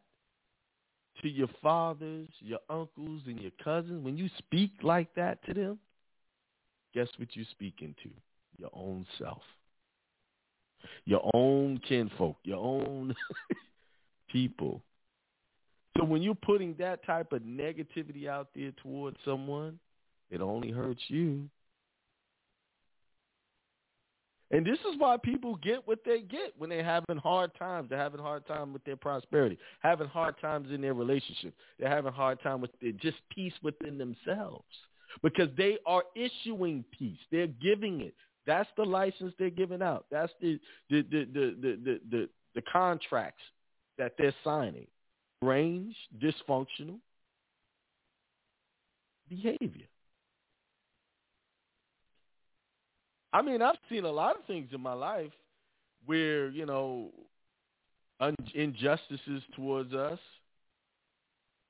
[1.22, 5.80] to your fathers, your uncles, and your cousins, when you speak like that to them,
[6.94, 8.10] guess what you're speaking to?
[8.58, 9.42] Your own self.
[11.06, 13.14] Your own kinfolk, your own
[14.30, 14.82] people.
[15.98, 19.80] So when you're putting that type of negativity out there towards someone,
[20.30, 21.50] it only hurts you.
[24.52, 27.90] And this is why people get what they get when they're having hard times.
[27.90, 31.54] They're having hard time with their prosperity, having hard times in their relationship.
[31.78, 34.66] They're having hard time with their just peace within themselves
[35.22, 37.20] because they are issuing peace.
[37.32, 38.16] They're giving it.
[38.48, 40.06] That's the license they're giving out.
[40.10, 43.44] That's the the the the the the, the, the contracts
[44.00, 44.88] that they're signing.
[45.42, 47.00] Range, dysfunctional
[49.30, 49.86] behavior.
[53.32, 55.32] I mean, I've seen a lot of things in my life
[56.08, 57.12] where, you know,
[58.20, 60.20] un- injustices towards us.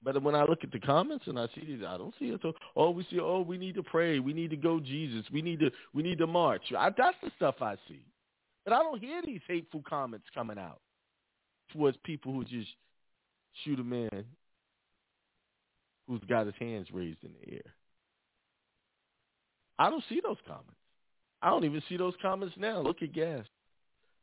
[0.01, 2.39] But when I look at the comments and I see these, I don't see it.
[2.41, 4.19] So, oh, we see, oh, we need to pray.
[4.19, 5.25] We need to go Jesus.
[5.31, 6.63] We need to, we need to march.
[6.75, 8.01] I, that's the stuff I see.
[8.63, 10.79] But I don't hear these hateful comments coming out
[11.71, 12.69] towards people who just
[13.63, 14.25] shoot a man
[16.07, 17.73] who's got his hands raised in the air.
[19.77, 20.73] I don't see those comments.
[21.41, 22.81] I don't even see those comments now.
[22.81, 23.45] Look at gas.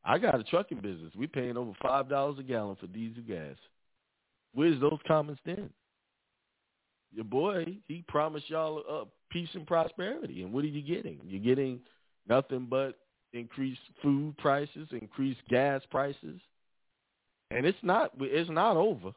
[0.05, 1.13] I got a trucking business.
[1.17, 3.57] We're paying over five dollars a gallon for diesel gas.
[4.55, 5.71] Where's those comments then?
[7.13, 11.21] Your boy, he promised y'all uh, peace and prosperity, and what are you getting?
[11.25, 11.81] You're getting
[12.29, 12.99] nothing but
[13.33, 16.41] increased food prices, increased gas prices,
[17.51, 19.13] and it's not it's not over.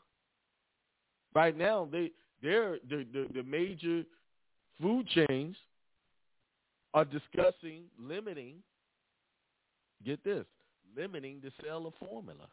[1.33, 2.11] Right now, they
[2.41, 4.03] they're the the, the major
[4.81, 5.55] food chains
[6.93, 8.55] are discussing limiting,
[10.05, 10.45] get this,
[10.95, 12.47] limiting the sale of formula,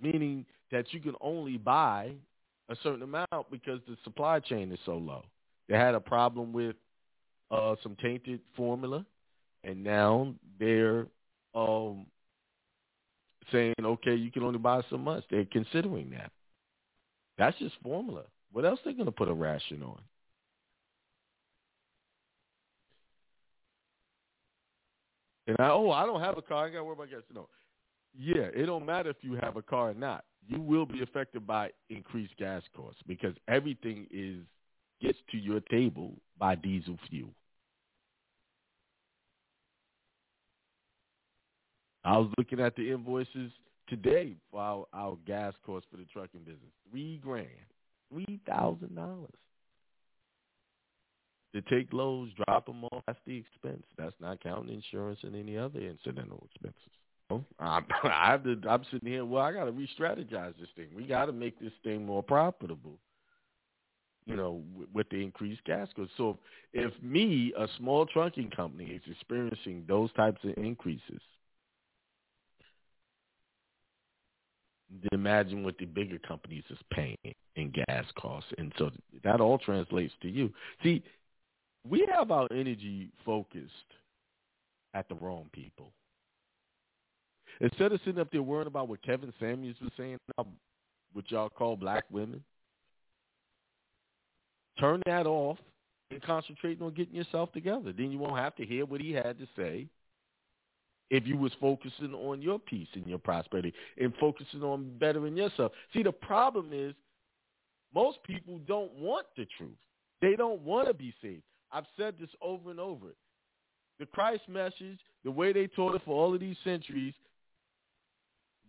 [0.00, 2.12] meaning that you can only buy
[2.68, 5.24] a certain amount because the supply chain is so low.
[5.68, 6.76] They had a problem with
[7.50, 9.04] uh, some tainted formula,
[9.64, 11.06] and now they're
[11.54, 12.06] um,
[13.52, 15.24] saying, okay, you can only buy so much.
[15.30, 16.30] They're considering that.
[17.38, 18.22] That's just formula.
[18.52, 20.00] What else they going to put a ration on?
[25.46, 26.66] And I, oh, I don't have a car.
[26.66, 27.20] I got to worry about gas.
[27.32, 27.48] No.
[28.18, 30.24] Yeah, it don't matter if you have a car or not.
[30.48, 34.38] You will be affected by increased gas costs because everything is
[35.00, 37.30] gets to your table by diesel fuel.
[42.06, 43.50] I was looking at the invoices
[43.88, 46.72] today for our, our gas costs for the trucking business.
[46.90, 47.48] Three grand.
[48.10, 49.34] Three thousand dollars
[51.56, 53.02] to take loads, drop them off.
[53.06, 53.82] That's the expense.
[53.96, 56.90] That's not counting insurance and any other incidental expenses.
[57.30, 59.24] Oh, I'm, I have to, I'm sitting here.
[59.24, 60.88] Well, I got to re-strategize this thing.
[60.94, 62.98] We got to make this thing more profitable.
[64.26, 66.12] You know, with the increased gas costs.
[66.16, 66.36] So,
[66.72, 71.20] if me, a small trucking company, is experiencing those types of increases,
[75.12, 77.16] imagine what the bigger companies is paying
[77.56, 78.90] in gas costs, and so
[79.24, 80.52] that all translates to you.
[80.82, 81.02] See,
[81.88, 83.72] we have our energy focused
[84.94, 85.92] at the wrong people.
[87.60, 90.48] Instead of sitting up there worrying about what Kevin Samuels was saying about
[91.12, 92.42] what y'all call black women,
[94.78, 95.58] turn that off
[96.10, 97.92] and concentrate on getting yourself together.
[97.96, 99.88] Then you won't have to hear what he had to say
[101.10, 105.72] if you was focusing on your peace and your prosperity and focusing on bettering yourself.
[105.94, 106.94] See, the problem is
[107.94, 109.70] most people don't want the truth.
[110.20, 111.42] They don't want to be saved.
[111.72, 113.08] I've said this over and over.
[113.98, 117.14] The Christ message, the way they taught it for all of these centuries,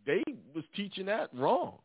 [0.06, 0.24] they
[0.56, 1.80] was teaching that wrong.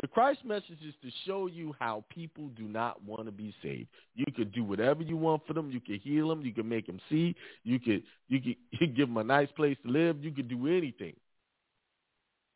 [0.00, 3.88] The Christ message is to show you how people do not want to be saved.
[4.14, 5.70] You could do whatever you want for them.
[5.70, 6.42] You could heal them.
[6.42, 7.34] You could make them see.
[7.64, 10.24] You could you could, you give them a nice place to live.
[10.24, 11.14] You could do anything,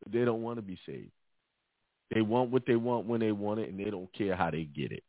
[0.02, 1.10] but they don't want to be saved.
[2.14, 4.64] They want what they want when they want it, and they don't care how they
[4.64, 5.02] get it.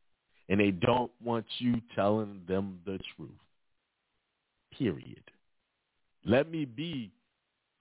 [0.49, 3.31] And they don't want you telling them the truth.
[4.77, 5.23] Period.
[6.25, 7.11] Let me be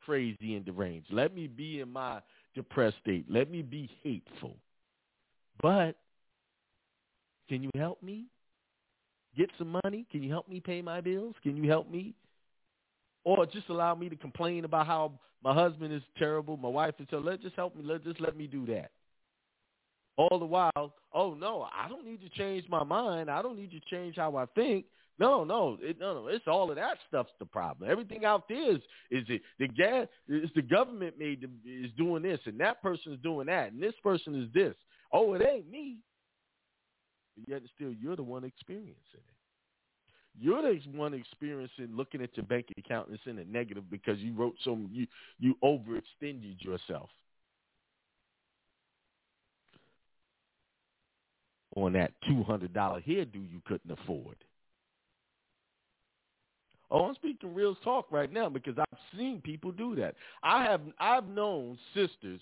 [0.05, 1.09] crazy and deranged.
[1.11, 2.21] Let me be in my
[2.55, 3.27] depressed state.
[3.29, 4.57] Let me be hateful.
[5.61, 5.97] But
[7.49, 8.27] can you help me
[9.37, 10.07] get some money?
[10.11, 11.35] Can you help me pay my bills?
[11.43, 12.15] Can you help me?
[13.25, 17.07] Or just allow me to complain about how my husband is terrible, my wife is
[17.09, 17.31] terrible.
[17.31, 17.83] Let just help me.
[17.85, 18.91] Let just let me do that.
[20.17, 23.31] All the while, oh no, I don't need to change my mind.
[23.31, 24.87] I don't need to change how I think.
[25.19, 26.27] No, no, it, no, no.
[26.27, 27.89] It's all of that stuff's the problem.
[27.89, 30.09] Everything out there is is it the gas?
[30.29, 33.95] Is the government made is doing this, and that person is doing that, and this
[34.03, 34.75] person is this.
[35.13, 35.99] Oh, it ain't me.
[37.37, 39.35] But yet, still, you're the one experiencing it.
[40.41, 44.19] You're the one experiencing looking at your bank account and it's in a negative because
[44.19, 45.07] you wrote some you
[45.39, 47.09] you overextended yourself
[51.77, 54.37] on that two hundred dollar hairdo you couldn't afford.
[56.95, 60.15] Oh, I'm speaking real talk right now because I've seen people do that.
[60.45, 62.41] I have I've known sisters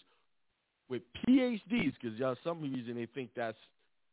[0.90, 3.56] with PhDs because y'all some reason they think that's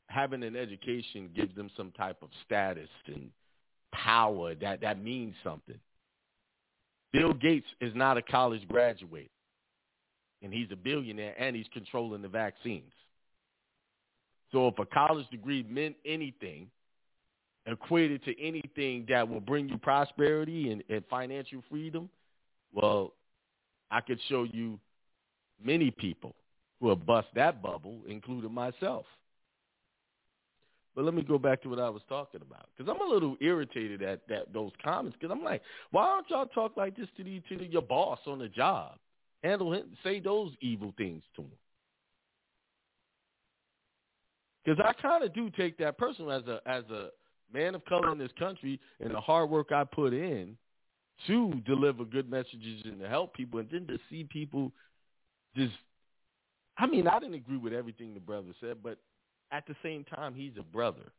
[0.08, 3.30] having an education gives them some type of status and
[3.92, 5.78] power that that means something.
[7.12, 9.32] Bill Gates is not a college graduate,
[10.42, 12.94] and he's a billionaire, and he's controlling the vaccines.
[14.54, 16.70] So if a college degree meant anything,
[17.74, 22.10] equated to anything that will bring you prosperity and, and financial freedom,
[22.74, 23.14] well,
[23.92, 24.80] I could show you
[25.64, 26.36] many people
[26.80, 29.06] who have bust that bubble, including myself.
[30.96, 33.38] But let me go back to what I was talking about because I'm a little
[33.40, 35.62] irritated at that those comments because I'm like,
[35.92, 38.98] why don't y'all talk like this to the to the, your boss on the job?
[39.44, 41.52] Handle him, say those evil things to him.
[44.66, 47.10] Because I kind of do take that personal as a as a
[47.54, 50.58] man of color in this country and the hard work I put in
[51.28, 54.72] to deliver good messages and to help people, and then to see people
[55.56, 55.74] just.
[56.78, 58.98] I mean, I didn't agree with everything the brother said, but
[59.52, 61.12] at the same time, he's a brother.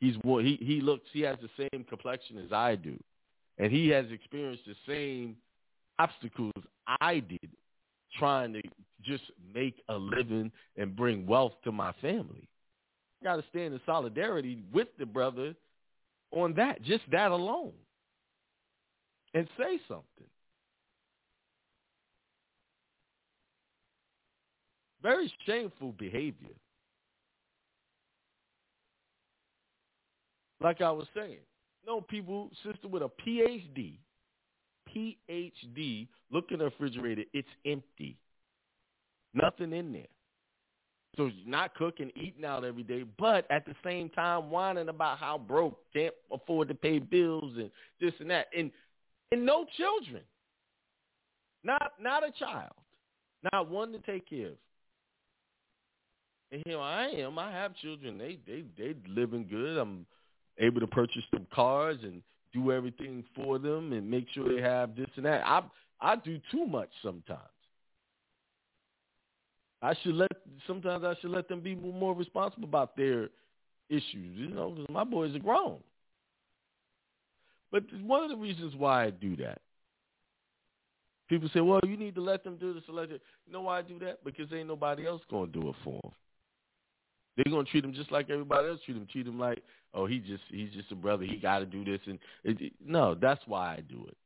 [0.00, 2.98] He's he he looks he has the same complexion as I do,
[3.58, 5.36] and he has experienced the same
[5.98, 6.52] obstacles
[7.00, 7.50] I did,
[8.18, 8.62] trying to
[9.02, 9.24] just
[9.54, 12.48] make a living and bring wealth to my family
[13.26, 15.52] got to stand in solidarity with the brother
[16.30, 17.72] on that, just that alone,
[19.34, 20.30] and say something.
[25.02, 26.54] Very shameful behavior.
[30.62, 31.38] Like I was saying,
[31.84, 33.98] no people, sister with a PhD,
[34.94, 38.18] PhD, look in the refrigerator, it's empty.
[39.34, 40.15] Nothing in there.
[41.16, 45.38] So not cooking, eating out every day, but at the same time whining about how
[45.38, 48.46] broke, can't afford to pay bills and this and that.
[48.56, 48.70] And
[49.32, 50.22] and no children.
[51.64, 52.72] Not not a child.
[53.52, 54.56] Not one to take care of.
[56.52, 57.38] And here I am.
[57.38, 58.18] I have children.
[58.18, 59.78] They they they living good.
[59.78, 60.06] I'm
[60.58, 64.94] able to purchase them cars and do everything for them and make sure they have
[64.96, 65.46] this and that.
[65.46, 65.62] I
[66.00, 67.40] I do too much sometimes.
[69.82, 70.30] I should let
[70.66, 73.28] sometimes I should let them be more responsible about their
[73.88, 75.78] issues, you know, because my boys are grown.
[77.70, 79.60] But one of the reasons why I do that,
[81.28, 82.84] people say, well, you need to let them do this.
[82.88, 83.20] Let it.
[83.46, 84.24] You know why I do that?
[84.24, 86.12] Because ain't nobody else going to do it for them.
[87.36, 89.06] They're going to treat him just like everybody else treat him.
[89.10, 89.62] Treat him like,
[89.92, 91.24] oh, he just he's just a brother.
[91.24, 92.00] He got to do this.
[92.06, 94.16] And it, no, that's why I do it.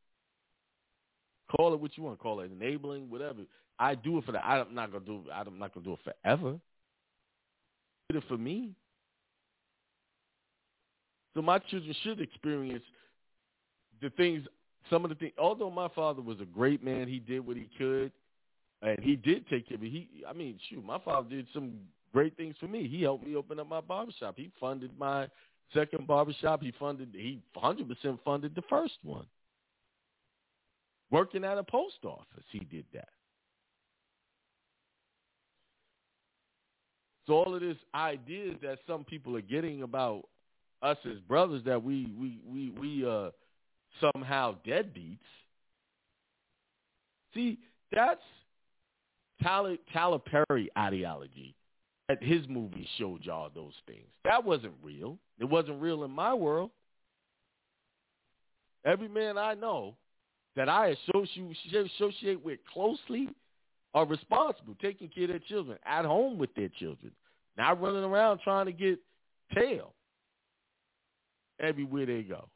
[1.51, 2.20] Call it what you want.
[2.20, 3.40] Call it enabling, whatever.
[3.81, 4.47] I do it for the.
[4.47, 5.22] I'm not gonna do.
[5.33, 6.61] I'm not gonna do it forever.
[8.11, 8.74] Did it for me.
[11.35, 12.85] So my children should experience
[14.03, 14.47] the things.
[14.91, 15.33] Some of the things.
[15.39, 18.12] Although my father was a great man, he did what he could,
[18.83, 19.89] and he did take care of me.
[19.89, 20.26] He.
[20.26, 21.72] I mean, shoot, my father did some
[22.12, 22.87] great things for me.
[22.87, 24.35] He helped me open up my barbershop.
[24.37, 25.26] He funded my
[25.72, 26.61] second barbershop.
[26.61, 27.09] He funded.
[27.14, 29.24] He 100% funded the first one.
[31.11, 33.09] Working at a post office, he did that.
[37.31, 40.24] So all of this ideas that some people are getting about
[40.83, 43.31] us as brothers that we we we we uh
[44.01, 45.18] somehow deadbeats.
[47.33, 47.61] See,
[47.93, 48.20] that's
[49.41, 49.76] Tyler
[50.18, 51.55] Perry ideology.
[52.09, 54.09] That his movie showed y'all those things.
[54.24, 55.16] That wasn't real.
[55.39, 56.72] It wasn't real in my world.
[58.85, 59.95] Every man I know
[60.57, 63.28] that I associate with closely
[63.95, 67.12] are responsible, taking care of their children, at home with their children,
[67.57, 68.98] not running around trying to get
[69.55, 69.94] tail
[71.59, 72.48] everywhere they go.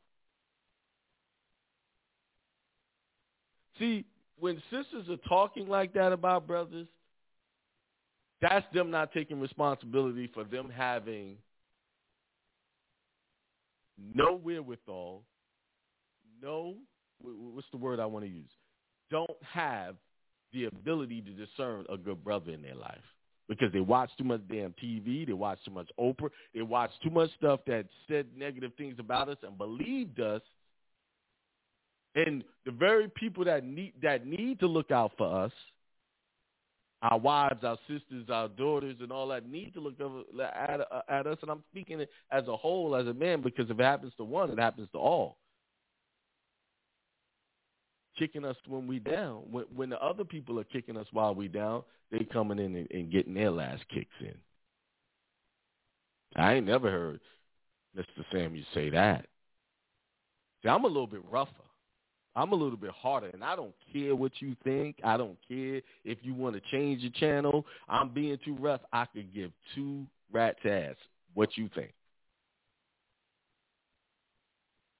[3.79, 4.05] See,
[4.39, 6.87] when sisters are talking like that about brothers,
[8.41, 11.37] that's them not taking responsibility for them having
[14.15, 15.23] no wherewithal,
[16.43, 16.75] no,
[17.21, 18.51] what's the word I want to use?
[19.11, 19.97] Don't have
[20.53, 22.99] the ability to discern a good brother in their life
[23.49, 27.11] because they watch too much damn TV, they watch too much Oprah, they watch too
[27.11, 30.43] much stuff that said negative things about us and believed us.
[32.15, 35.53] And the very people that need that need to look out for us,
[37.03, 39.95] our wives, our sisters, our daughters, and all that need to look
[40.41, 41.39] at, at us.
[41.43, 44.51] And I'm speaking as a whole, as a man, because if it happens to one,
[44.51, 45.39] it happens to all
[48.19, 49.43] kicking us when we down.
[49.51, 52.91] When, when the other people are kicking us while we down, they coming in and,
[52.91, 54.35] and getting their last kicks in.
[56.37, 57.21] I ain't never heard
[57.97, 58.25] Mr.
[58.33, 59.27] Samuel say that.
[60.63, 61.51] See, I'm a little bit rougher.
[62.37, 64.97] I'm a little bit harder, and I don't care what you think.
[65.05, 67.65] I don't care if you want to change the channel.
[67.89, 68.81] I'm being too rough.
[68.93, 70.97] I could give two rats ass
[71.35, 71.93] what you think.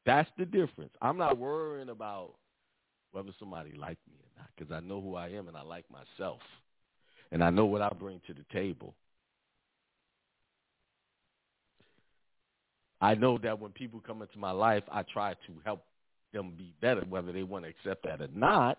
[0.07, 0.93] That's the difference.
[1.03, 2.35] I'm not worrying about
[3.15, 5.85] whether somebody like me or not because I know who I am and I like
[5.91, 6.41] myself.
[7.31, 8.95] And I know what I bring to the table.
[13.01, 15.85] I know that when people come into my life, I try to help
[16.33, 18.79] them be better, whether they want to accept that or not.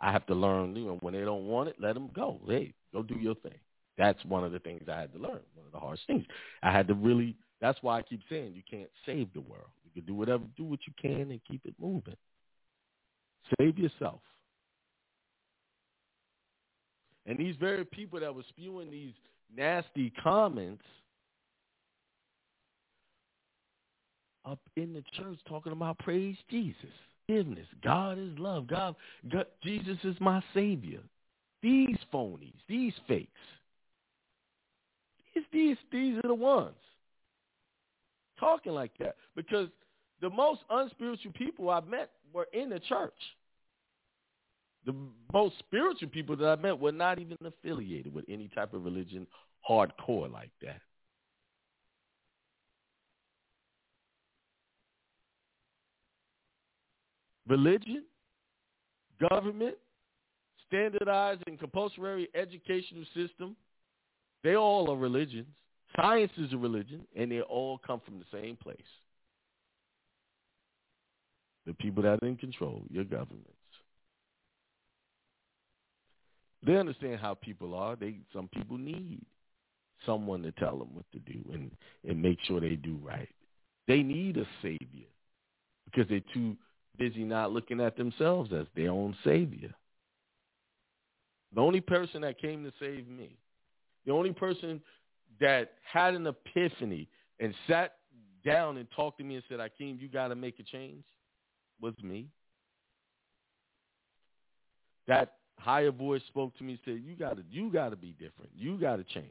[0.00, 2.40] I have to learn, you know, when they don't want it, let them go.
[2.46, 3.58] Hey, go do your thing.
[3.96, 6.24] That's one of the things I had to learn, one of the hardest things.
[6.62, 9.70] I had to really, that's why I keep saying you can't save the world.
[9.84, 12.16] You can do whatever, do what you can and keep it moving.
[13.58, 14.20] Save yourself.
[17.26, 19.12] And these very people that were spewing these
[19.54, 20.84] nasty comments
[24.44, 26.76] up in the church talking about praise Jesus,
[27.26, 28.94] forgiveness, God is love, God,
[29.32, 31.00] God Jesus is my savior.
[31.62, 33.30] These phonies, these fakes,
[35.34, 36.74] these, these, these are the ones
[38.38, 39.68] talking like that because
[40.20, 43.12] the most unspiritual people I've met were in the church.
[44.86, 44.94] The
[45.32, 49.26] most spiritual people that I met were not even affiliated with any type of religion
[49.68, 50.80] hardcore like that.
[57.46, 58.04] Religion,
[59.28, 59.76] government,
[60.66, 63.54] standardized and compulsory educational system,
[64.42, 65.46] they all are religions.
[65.96, 68.78] Science is a religion, and they all come from the same place
[71.66, 73.50] the people that are in control, your governments.
[76.66, 77.96] They understand how people are.
[77.96, 79.24] They some people need
[80.06, 81.70] someone to tell them what to do and
[82.08, 83.28] and make sure they do right.
[83.86, 85.08] They need a savior
[85.84, 86.56] because they're too
[86.96, 89.74] busy not looking at themselves as their own savior.
[91.54, 93.36] The only person that came to save me,
[94.06, 94.80] the only person
[95.40, 97.08] that had an epiphany
[97.40, 97.96] and sat
[98.44, 101.04] down and talked to me and said, Akiem, you got to make a change
[101.80, 102.26] was me.
[105.06, 108.50] That higher voice spoke to me and said, You gotta you gotta be different.
[108.56, 109.26] You gotta change.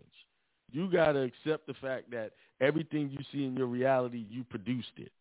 [0.72, 5.12] You gotta accept the fact that everything you see in your reality, you produced it.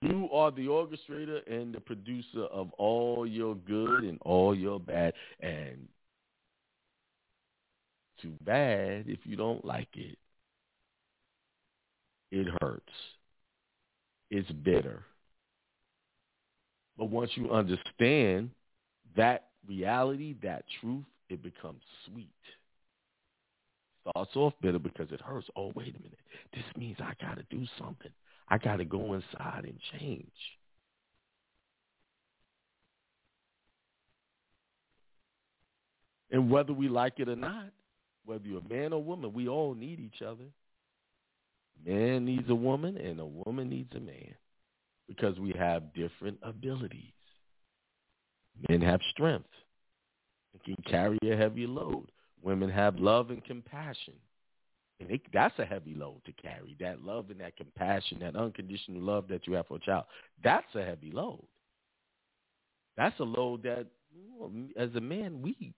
[0.00, 5.14] You are the orchestrator and the producer of all your good and all your bad.
[5.40, 5.88] And
[8.20, 10.18] too bad if you don't like it.
[12.30, 12.92] It hurts.
[14.30, 15.04] It's bitter.
[17.02, 18.50] But once you understand
[19.16, 22.30] that reality, that truth, it becomes sweet.
[24.08, 25.48] Starts off bitter because it hurts.
[25.56, 26.20] Oh, wait a minute.
[26.54, 28.12] This means I got to do something.
[28.48, 30.30] I got to go inside and change.
[36.30, 37.70] And whether we like it or not,
[38.26, 40.44] whether you're a man or woman, we all need each other.
[41.84, 44.36] Man needs a woman and a woman needs a man
[45.08, 47.12] because we have different abilities.
[48.68, 49.48] Men have strength
[50.52, 52.10] and can carry a heavy load.
[52.42, 54.14] Women have love and compassion.
[55.00, 56.76] And they, that's a heavy load to carry.
[56.80, 60.04] That love and that compassion, that unconditional love that you have for a child,
[60.44, 61.44] that's a heavy load.
[62.96, 63.86] That's a load that,
[64.76, 65.72] as a man, we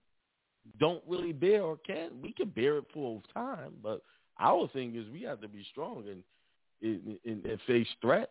[0.79, 2.21] don't really bear or can.
[2.21, 4.03] We can bear it a time, but
[4.41, 6.23] our thing is we have to be strong and,
[6.83, 8.31] and, and, and face threats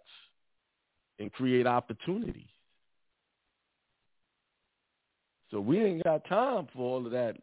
[1.20, 2.44] and create opportunities.
[5.52, 7.38] So we ain't got time for all of that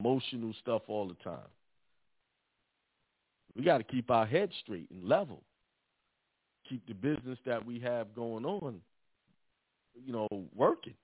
[0.00, 1.46] emotional stuff all the time.
[3.56, 5.42] We got to keep our head straight and level.
[6.68, 8.80] Keep the business that we have going on,
[10.04, 10.94] you know, working.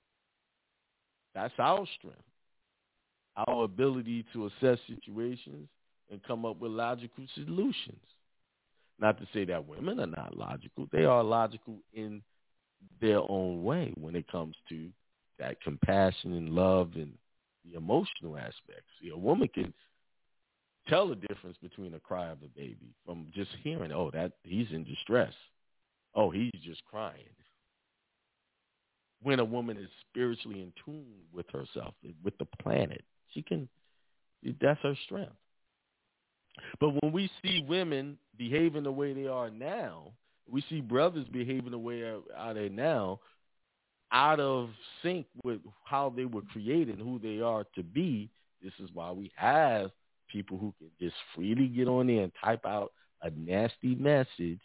[1.35, 2.19] That's our strength.
[3.37, 5.69] Our ability to assess situations
[6.11, 7.99] and come up with logical solutions.
[8.99, 10.89] Not to say that women are not logical.
[10.93, 12.23] They are logical in
[13.01, 14.89] their own way when it comes to
[15.39, 17.13] that compassion and love and
[17.65, 18.91] the emotional aspects.
[19.03, 19.73] See, a woman can
[20.89, 24.71] tell the difference between a cry of a baby from just hearing, oh, that he's
[24.71, 25.33] in distress.
[26.15, 27.25] Oh, he's just crying.
[29.23, 33.69] When a woman is spiritually in tune with herself, with the planet, she can,
[34.61, 35.33] that's her strength.
[36.81, 40.13] But when we see women behaving the way they are now,
[40.51, 42.03] we see brothers behaving the way
[42.37, 43.21] are they now,
[44.13, 44.71] out of
[45.03, 48.31] sync with how they were created and who they are to be.
[48.63, 49.91] This is why we have
[50.31, 52.93] people who can just freely get on there and type out
[53.23, 54.61] a nasty message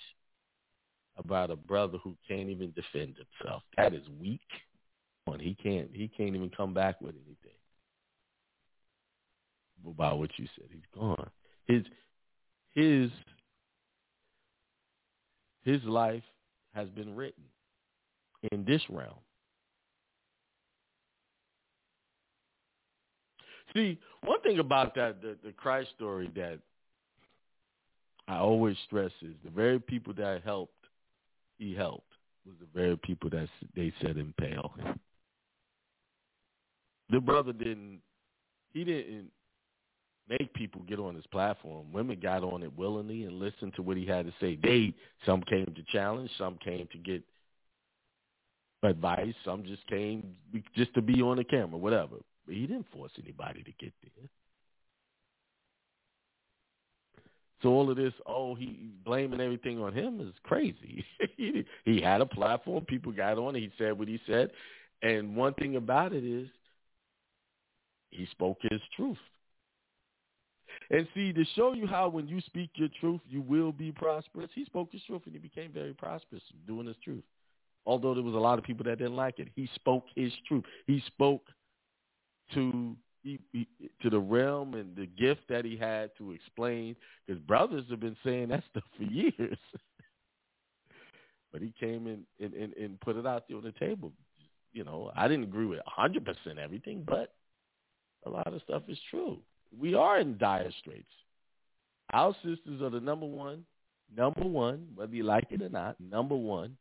[1.18, 3.64] about a brother who can't even defend himself.
[3.78, 4.42] That is weak.
[5.40, 7.58] He can't he can't even come back with anything
[9.88, 10.68] about what you said.
[10.72, 11.30] He's gone.
[11.70, 11.84] His
[12.74, 13.12] his
[15.64, 16.24] his life
[16.74, 17.44] has been written
[18.52, 19.20] in this realm.
[23.76, 26.58] See, one thing about that the, the Christ story that
[28.28, 30.74] I always stress is the very people that helped
[31.60, 32.12] he helped
[32.48, 34.74] was the very people that they said impale.
[37.12, 38.02] The brother didn't
[38.74, 39.30] he didn't
[40.30, 41.92] make people get on his platform.
[41.92, 44.58] Women got on it willingly and listened to what he had to say.
[44.62, 44.94] They
[45.26, 47.24] some came to challenge, some came to get
[48.84, 50.36] advice, some just came
[50.76, 52.18] just to be on the camera, whatever.
[52.46, 54.30] But he didn't force anybody to get there.
[57.62, 61.04] So all of this, oh, he blaming everything on him is crazy.
[61.38, 64.52] he, he had a platform, people got on it, he said what he said,
[65.02, 66.48] and one thing about it is
[68.12, 69.18] he spoke his truth.
[70.92, 74.50] And see, to show you how when you speak your truth, you will be prosperous,
[74.56, 77.24] he spoke his truth and he became very prosperous doing his truth.
[77.86, 79.50] Although there was a lot of people that didn't like it.
[79.56, 80.64] He spoke his truth.
[80.88, 81.44] He spoke
[82.54, 83.68] to he, he,
[84.02, 86.96] to the realm and the gift that he had to explain.
[87.28, 89.58] His brothers have been saying that stuff for years,
[91.52, 94.12] but he came in and, and, and put it out there on the table.
[94.72, 97.34] You know, I didn't agree with a 100% everything, but
[98.26, 99.40] a lot of stuff is true.
[99.78, 101.08] We are in dire straits.
[102.12, 103.66] Our sisters are the number one,
[104.16, 106.78] number one, whether you like it or not, number one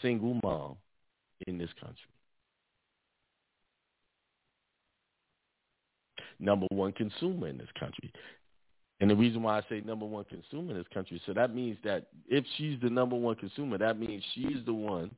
[0.00, 0.76] single mom
[1.46, 2.10] in this country.
[6.40, 8.12] number one consumer in this country.
[9.00, 11.78] And the reason why I say number one consumer in this country, so that means
[11.84, 15.10] that if she's the number one consumer, that means she's the one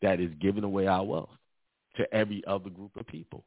[0.00, 1.30] that is giving away our wealth
[1.96, 3.44] to every other group of people.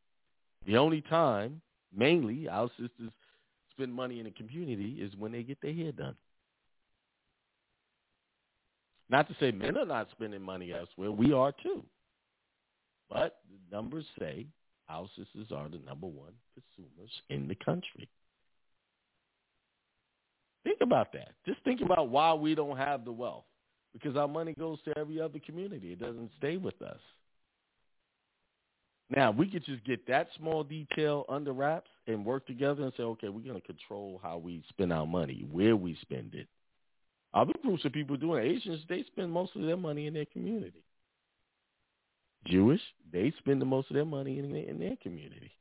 [0.67, 1.61] The only time,
[1.95, 3.11] mainly, our sisters
[3.71, 6.15] spend money in the community is when they get their hair done.
[9.09, 11.11] Not to say men are not spending money elsewhere.
[11.11, 11.83] We are too.
[13.09, 14.45] But the numbers say
[14.87, 18.07] our sisters are the number one consumers in the country.
[20.63, 21.29] Think about that.
[21.45, 23.45] Just think about why we don't have the wealth.
[23.93, 25.93] Because our money goes to every other community.
[25.93, 26.99] It doesn't stay with us.
[29.09, 33.03] Now, we could just get that small detail under wraps and work together and say,
[33.03, 36.47] okay, we're going to control how we spend our money, where we spend it.
[37.33, 40.83] Other groups of people doing Asians, they spend most of their money in their community.
[42.45, 42.81] Jewish,
[43.11, 45.51] they spend the most of their money in their, in their community.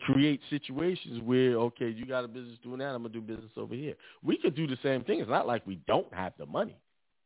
[0.00, 3.52] Create situations where, okay, you got a business doing that, I'm going to do business
[3.56, 3.94] over here.
[4.22, 5.20] We could do the same thing.
[5.20, 6.76] It's not like we don't have the money.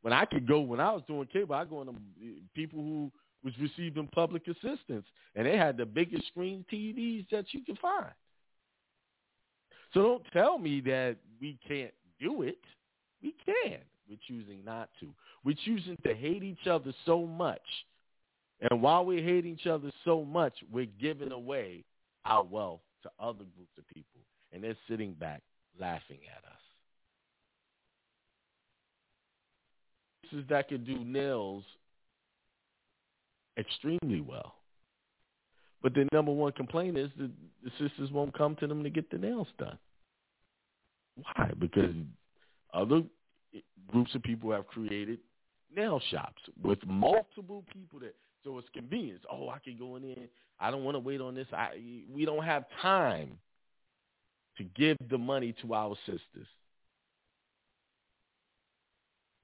[0.03, 1.94] When I could go, when I was doing cable, I go to
[2.55, 3.11] people who
[3.45, 8.12] was receiving public assistance, and they had the biggest screen TVs that you could find.
[9.95, 12.59] So don't tell me that we can't do it.
[13.22, 13.78] We can.
[14.09, 15.09] We're choosing not to.
[15.45, 17.62] We're choosing to hate each other so much
[18.61, 21.84] and while we hate each other so much, we're giving away
[22.24, 24.20] our wealth to other groups of people.
[24.53, 25.43] And they're sitting back
[25.78, 26.59] laughing at us.
[30.22, 31.64] This is that could do nails
[33.59, 34.55] extremely well.
[35.82, 37.30] But the number one complaint is that
[37.64, 39.78] the sisters won't come to them to get the nails done.
[41.16, 41.51] Why?
[41.59, 41.94] Because
[42.74, 43.03] other
[43.88, 45.18] groups of people have created
[45.74, 49.22] nail shops with multiple people that so it's convenience.
[49.30, 50.26] Oh, I can go in there.
[50.59, 51.46] I don't want to wait on this.
[51.53, 53.38] I we don't have time
[54.57, 56.46] to give the money to our sisters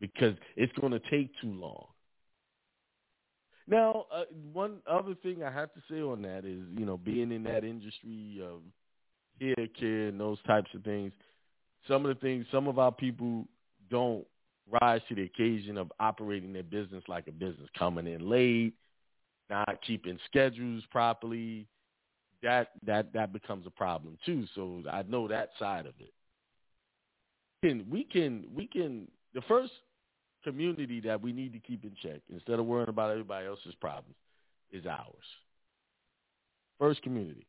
[0.01, 1.87] because it's going to take too long.
[3.69, 7.33] Now, uh, one other thing I have to say on that is, you know, being
[7.33, 8.61] in that industry of
[9.41, 11.13] hair care and those types of things,
[11.89, 13.47] some of the things, some of our people
[13.91, 14.25] don't
[14.81, 18.75] rise to the occasion of operating their business like a business, coming in late,
[19.51, 21.67] not keeping schedules properly.
[22.43, 24.47] That that that becomes a problem too.
[24.55, 26.13] So I know that side of it.
[27.65, 29.73] Can we can we can the first
[30.47, 34.15] community that we need to keep in check instead of worrying about everybody else's problems
[34.71, 35.25] is ours.
[36.79, 37.47] First community.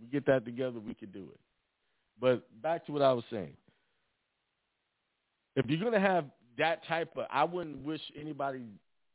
[0.00, 1.40] We get that together, we can do it.
[2.20, 3.56] But back to what I was saying.
[5.54, 6.24] If you're gonna have
[6.58, 8.62] that type of I wouldn't wish anybody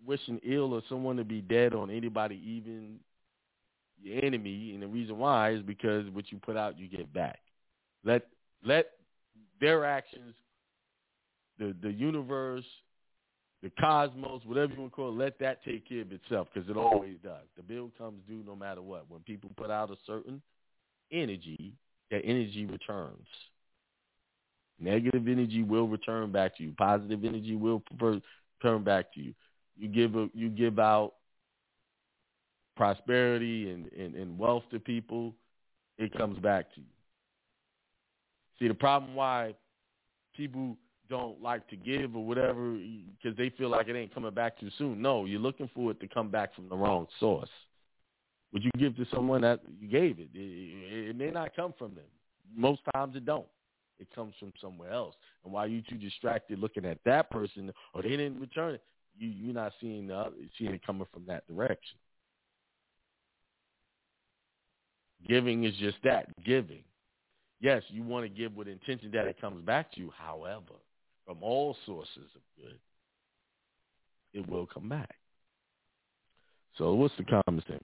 [0.06, 3.00] wishing ill or someone to be dead on anybody, even
[4.02, 7.40] your enemy, and the reason why is because what you put out you get back.
[8.04, 8.28] Let
[8.64, 8.92] let
[9.60, 10.36] their actions
[11.60, 12.66] the the universe,
[13.64, 16.70] the cosmos, whatever you want to call it, let that take care of itself because
[16.70, 17.46] it always does.
[17.58, 19.10] The bill comes due no matter what.
[19.10, 20.42] When people put out a certain
[21.12, 21.74] energy,
[22.12, 23.28] that energy returns.
[24.80, 26.74] Negative energy will return back to you.
[26.78, 29.34] Positive energy will return back to you.
[29.78, 31.14] You give a, you give out
[32.76, 35.34] prosperity and, and, and wealth to people,
[35.98, 36.88] it comes back to you.
[38.60, 39.56] See, the problem why
[40.36, 40.78] people
[41.10, 44.70] don't like to give or whatever because they feel like it ain't coming back too
[44.78, 45.02] soon.
[45.02, 47.50] No, you're looking for it to come back from the wrong source.
[48.54, 50.30] Would you give to someone that you gave it?
[50.34, 52.06] It, it may not come from them.
[52.56, 53.48] Most times it don't.
[54.00, 55.16] It comes from somewhere else.
[55.44, 58.84] And while you too distracted looking at that person, or they didn't return it,
[59.18, 61.98] you you're not seeing the other, seeing it coming from that direction.
[65.28, 66.84] Giving is just that giving.
[67.62, 70.12] Yes, you want to give with intention that it comes back to you.
[70.16, 70.76] However,
[71.26, 72.80] from all sources of good,
[74.34, 75.16] it will come back.
[76.78, 77.84] So what's the comment thing?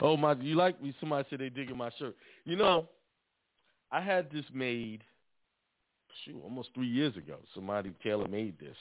[0.00, 0.34] Oh my!
[0.34, 0.94] You like me?
[1.00, 2.16] Somebody said they digging my shirt.
[2.44, 2.88] You know,
[3.90, 5.02] I had this made,
[6.24, 7.36] shoot, almost three years ago.
[7.54, 8.76] Somebody tailor made this.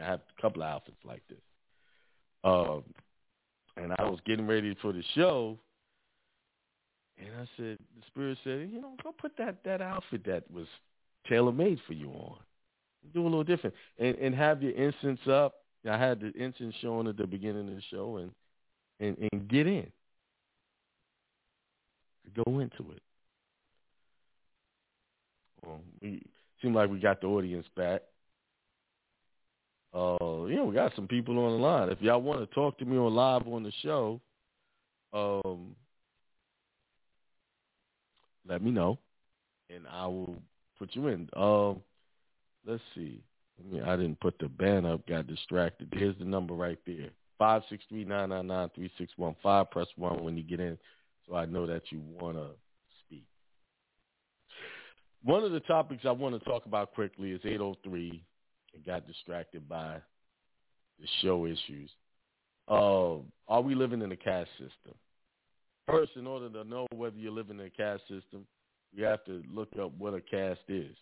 [0.00, 1.38] I had a couple of outfits like this,
[2.44, 2.84] um,
[3.76, 5.58] and I was getting ready for the show,
[7.18, 10.66] and I said, the spirit said, you know, go put that that outfit that was
[11.28, 12.38] tailor made for you on.
[13.12, 15.54] Do a little different, and and have your incense up.
[15.88, 18.30] I had the incense showing at the beginning of the show, and
[19.00, 19.90] and and get in,
[22.34, 23.02] go into it.
[25.64, 26.22] Well, we
[26.62, 28.02] seem like we got the audience back.
[29.94, 31.88] Uh, yeah, we got some people on the line.
[31.88, 34.20] If y'all want to talk to me on live on the show,
[35.12, 35.76] um,
[38.48, 38.98] let me know,
[39.70, 40.36] and I will
[40.78, 41.28] put you in.
[41.36, 41.80] Um,
[42.66, 43.22] let's see.
[43.58, 45.06] I mean, I didn't put the band up.
[45.06, 45.92] Got distracted.
[45.92, 49.70] Here's the number right there: five six three nine nine nine three six one five.
[49.70, 50.78] Press one when you get in,
[51.26, 52.48] so I know that you want to
[53.06, 53.24] speak.
[55.22, 58.22] One of the topics I want to talk about quickly is 803.
[58.74, 59.98] and got distracted by
[61.00, 61.90] the show issues.
[62.68, 63.16] Uh,
[63.48, 64.94] are we living in a caste system?
[65.86, 68.46] First, in order to know whether you're living in a caste system,
[68.94, 70.94] you have to look up what a caste is.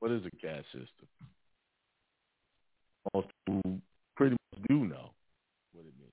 [0.00, 1.08] What is a caste system?
[3.14, 3.80] Most people
[4.16, 5.10] pretty much do know
[5.72, 6.12] what it means.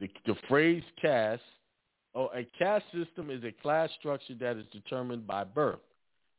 [0.00, 1.42] The, the phrase caste,
[2.14, 5.80] oh, a caste system is a class structure that is determined by birth.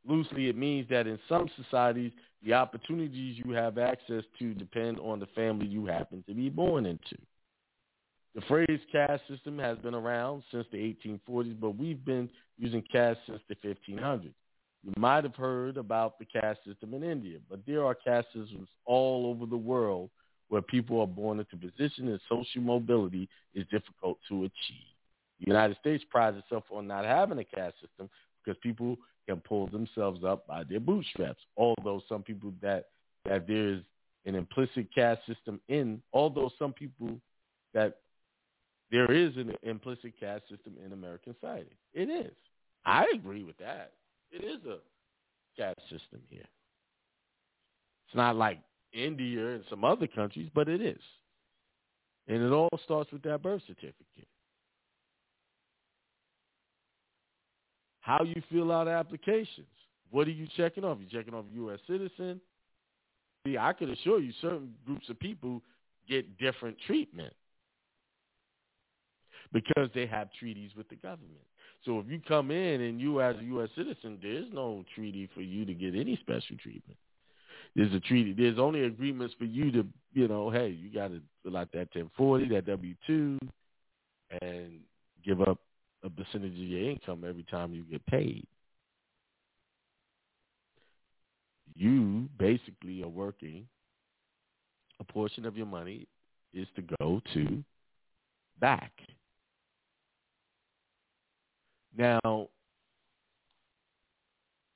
[0.08, 2.12] Loosely, it means that in some societies,
[2.44, 6.88] the opportunities you have access to depend on the family you happen to be born
[6.88, 7.18] into.
[8.34, 13.20] The phrase caste system has been around since the 1840s, but we've been using caste
[13.28, 14.34] since the 1500s.
[14.84, 18.68] You might have heard about the caste system in India, but there are caste systems
[18.86, 20.10] all over the world
[20.48, 24.88] where people are born into positions and social mobility is difficult to achieve.
[25.40, 28.10] The United States prides itself on not having a caste system
[28.44, 31.40] because people can pull themselves up by their bootstraps.
[31.58, 32.88] Although some people that
[33.26, 33.82] that there is
[34.26, 37.20] an implicit caste system in, although some people
[37.74, 37.98] that
[38.92, 41.78] there is an implicit caste system in American society.
[41.94, 42.34] It is.
[42.86, 43.94] I agree with that.
[44.32, 44.78] It is a
[45.58, 46.48] caste system here.
[48.08, 48.60] It's not like
[48.92, 51.02] India and some other countries, but it is.
[52.28, 54.28] And it all starts with that birth certificate.
[58.02, 59.68] How you fill out applications.
[60.10, 60.98] What are you checking off?
[61.00, 61.80] You checking off U.S.
[61.88, 62.42] citizen?
[63.46, 65.62] See, I can assure you certain groups of people
[66.10, 67.34] get different treatment
[69.54, 71.46] because they have treaties with the government.
[71.86, 73.70] So if you come in and you as a U.S.
[73.76, 76.98] citizen, there's no treaty for you to get any special treatment.
[77.76, 78.34] There's a treaty.
[78.34, 81.90] There's only agreements for you to, you know, hey, you got to fill out that
[81.96, 83.40] 1040, that W-2,
[84.42, 84.80] and
[85.26, 85.60] give up
[86.04, 88.46] a percentage of your income every time you get paid.
[91.76, 93.68] You basically are working.
[95.00, 96.08] A portion of your money
[96.54, 97.64] is to go to
[98.60, 98.92] back
[101.98, 102.48] now,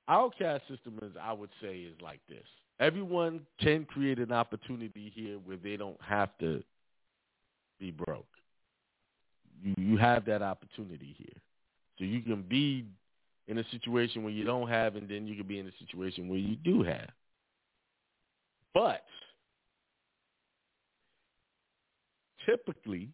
[0.07, 2.43] our caste system is, I would say, is like this.
[2.79, 6.61] Everyone can create an opportunity here where they don't have to
[7.79, 8.25] be broke.
[9.63, 11.41] You you have that opportunity here,
[11.97, 12.85] so you can be
[13.47, 16.27] in a situation where you don't have, and then you can be in a situation
[16.27, 17.09] where you do have.
[18.73, 19.05] But
[22.45, 23.09] typically,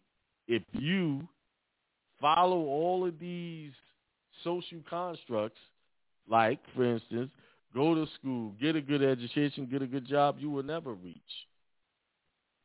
[0.48, 1.26] if you
[2.20, 3.72] follow all of these
[4.44, 5.58] social constructs,
[6.28, 7.30] like, for instance,
[7.74, 11.20] go to school, get a good education, get a good job, you will never reach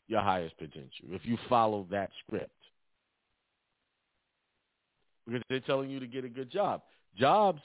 [0.08, 2.52] your highest potential if you follow that script.
[5.26, 6.82] Because they're telling you to get a good job.
[7.18, 7.62] Jobs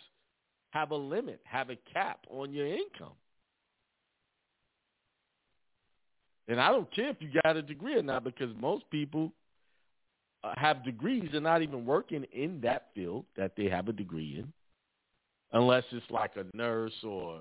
[0.71, 3.13] have a limit, have a cap on your income.
[6.49, 9.33] And I don't care if you got a degree or not because most people
[10.57, 14.53] have degrees and not even working in that field that they have a degree in,
[15.53, 17.41] unless it's like a nurse or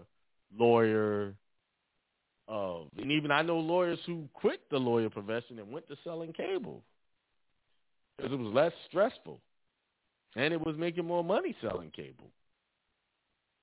[0.58, 1.34] lawyer.
[2.47, 6.34] Uh, and even I know lawyers who quit the lawyer profession and went to selling
[6.34, 6.84] cable
[8.18, 9.39] because it was less stressful,
[10.36, 12.30] and it was making more money selling cable.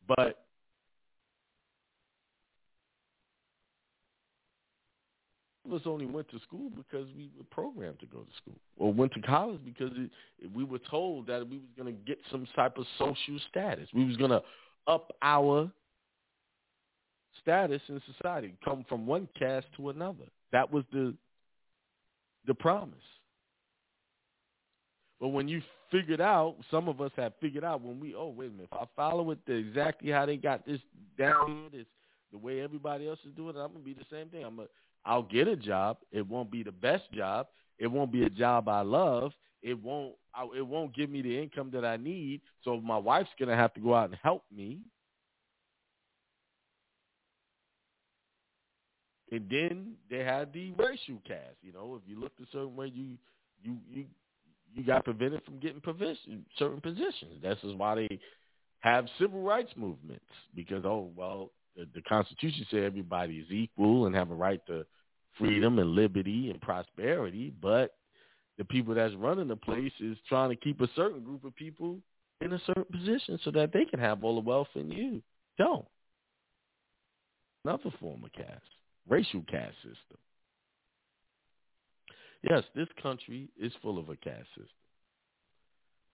[0.06, 0.47] But
[5.68, 8.92] of us only went to school because we were programmed to go to school, or
[8.92, 10.10] went to college because it,
[10.54, 13.88] we were told that we was going to get some type of social status.
[13.94, 14.42] We was going to
[14.86, 15.70] up our
[17.42, 20.24] status in society, come from one caste to another.
[20.52, 21.14] That was the
[22.46, 22.96] the promise.
[25.20, 25.60] But when you
[25.90, 28.78] figured out, some of us have figured out when we, oh wait a minute, if
[28.78, 30.80] I follow it exactly how they got this
[31.18, 31.86] down here, this
[32.32, 34.44] the way everybody else is doing it, I'm gonna be the same thing.
[34.44, 34.68] I'm gonna
[35.08, 35.96] I'll get a job.
[36.12, 37.46] It won't be the best job.
[37.78, 39.32] It won't be a job I love.
[39.62, 40.14] It won't.
[40.34, 42.42] I, it won't give me the income that I need.
[42.62, 44.80] So my wife's gonna have to go out and help me.
[49.32, 51.56] And then they had the racial caste.
[51.62, 53.16] You know, if you looked a certain way, you
[53.62, 54.04] you you
[54.74, 57.40] you got prevented from getting position, certain positions.
[57.42, 58.20] This is why they
[58.80, 64.14] have civil rights movements because oh well, the, the Constitution said everybody is equal and
[64.14, 64.84] have a right to
[65.38, 67.96] freedom and liberty and prosperity, but
[68.58, 71.98] the people that's running the place is trying to keep a certain group of people
[72.40, 75.22] in a certain position so that they can have all the wealth and you
[75.56, 75.86] don't.
[77.64, 78.62] Another form of caste,
[79.08, 80.18] racial caste system.
[82.48, 84.66] Yes, this country is full of a caste system.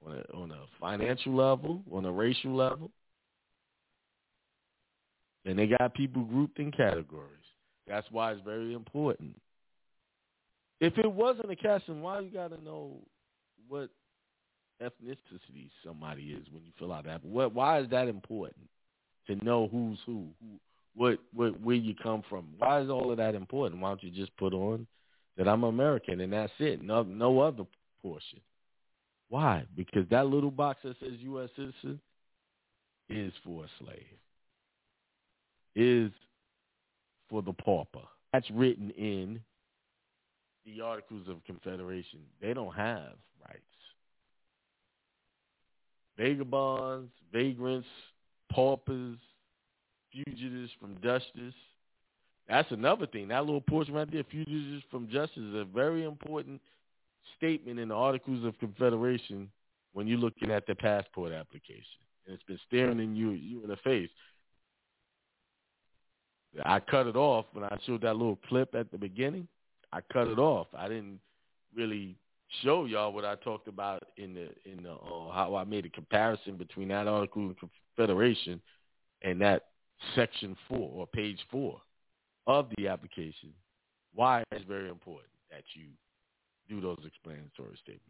[0.07, 2.91] On a, on a financial level, on a racial level,
[5.47, 7.44] and they got people grouped in categories.
[7.87, 9.37] That's why it's very important.
[10.81, 12.99] If it wasn't a casting, why you got to know
[13.69, 13.91] what
[14.83, 17.25] ethnicity somebody is when you fill out that?
[17.25, 17.55] What?
[17.55, 18.69] Why is that important
[19.27, 20.59] to know who's who, who,
[20.95, 22.49] what, what, where you come from?
[22.59, 23.81] Why is all of that important?
[23.81, 24.87] Why don't you just put on
[25.37, 26.83] that I'm American and that's it?
[26.83, 27.65] No, no other
[28.03, 28.41] portion.
[29.29, 29.65] Why?
[29.77, 31.49] Because that little box that says U.S.
[31.57, 32.01] citizen
[33.09, 34.05] is for a slave.
[35.77, 36.13] Is
[37.29, 38.01] for the pauper.
[38.33, 39.41] That's written in
[40.67, 42.21] the Articles of Confederation.
[42.41, 43.13] They don't have
[43.47, 43.61] rights.
[46.17, 47.89] Vagabonds, vagrants,
[48.51, 49.19] paupers,
[50.13, 51.55] fugitives from justice.
[52.49, 53.29] That's another thing.
[53.29, 56.61] That little portion right there, fugitives from justice, is a very important
[57.37, 59.51] statement in the Articles of Confederation
[59.93, 61.83] when you're looking at the passport application.
[62.27, 64.11] And it's been staring in you, you in the face.
[66.65, 69.49] I cut it off when I showed that little clip at the beginning.
[69.93, 70.69] I cut it off.
[70.77, 71.21] I didn't
[71.75, 72.17] really
[72.63, 75.89] show y'all what I talked about in the in the uh, how I made a
[75.89, 77.57] comparison between that article in
[77.97, 78.61] Confederation
[79.23, 79.67] and that
[80.15, 81.81] section four or page four.
[82.47, 83.53] of the application
[84.15, 85.87] why it's very important that you
[86.69, 88.05] do those explanatory statements.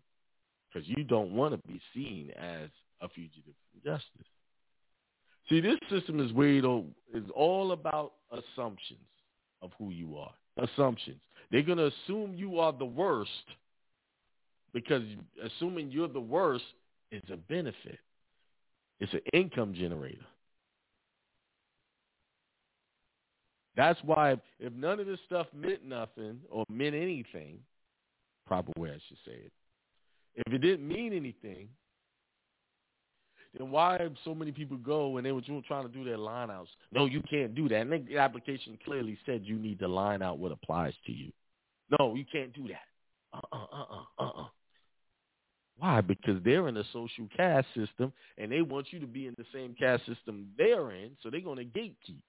[0.73, 2.69] Because you don't want to be seen as
[3.01, 4.27] a fugitive from justice.
[5.49, 9.01] See, this system is way is all about assumptions
[9.63, 10.33] of who you are.
[10.57, 11.21] Assumptions.
[11.51, 13.31] They're going to assume you are the worst
[14.73, 15.03] because
[15.43, 16.65] assuming you're the worst
[17.13, 17.99] is a benefit.
[19.01, 20.25] It's an income generator.
[23.77, 27.59] That's why if none of this stuff meant nothing or meant anything,
[28.47, 29.53] proper way I should say it,
[30.47, 31.69] if it didn't mean anything,
[33.57, 36.71] then why so many people go and they were trying to do their line outs?
[36.93, 37.83] No, you can't do that.
[37.83, 41.31] And the application clearly said you need to line out what applies to you.
[41.99, 42.87] No, you can't do that.
[43.33, 44.47] Uh-uh, uh-uh, uh-uh.
[45.79, 46.01] Why?
[46.01, 49.45] Because they're in a social caste system and they want you to be in the
[49.53, 52.23] same caste system they're in, so they're going to gatekeep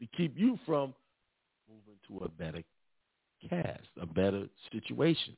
[0.00, 0.94] to keep you from
[1.68, 2.62] moving to a better
[3.48, 5.36] caste, a better situation.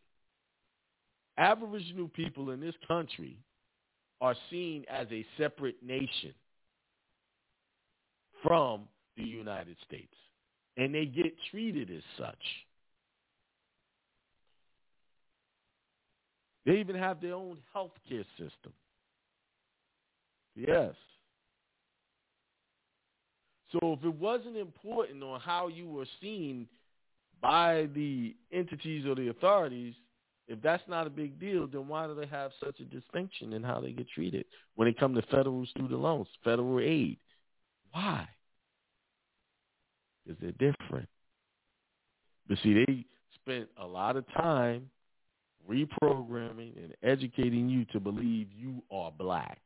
[1.37, 3.37] Aboriginal people in this country
[4.25, 6.33] are seen as a separate nation
[8.43, 10.15] from the United States,
[10.79, 12.39] and they get treated as such.
[16.65, 18.73] They even have their own health care system.
[20.57, 20.95] Yes.
[23.73, 26.67] So if it wasn't important on how you were seen
[27.43, 29.93] by the entities or the authorities,
[30.47, 33.63] if that's not a big deal, then why do they have such a distinction in
[33.63, 37.19] how they get treated when it comes to federal student loans, federal aid?
[37.93, 38.29] Why?
[40.25, 41.09] Because they're different.
[42.49, 44.91] But see, they spent a lot of time
[45.69, 49.61] reprogramming and educating you to believe you are black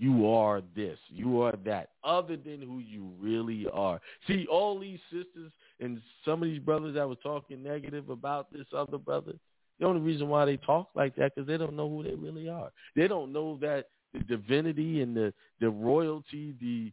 [0.00, 4.00] you are this, you are that, other than who you really are.
[4.26, 8.66] See, all these sisters and some of these brothers that were talking negative about this
[8.74, 9.34] other brother,
[9.80, 12.48] the only reason why they talk like that because they don't know who they really
[12.48, 12.70] are.
[12.94, 16.92] They don't know that the divinity and the the royalty, the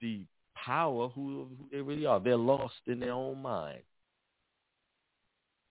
[0.00, 0.22] the
[0.54, 2.20] power, who, who they really are.
[2.20, 3.80] They're lost in their own mind.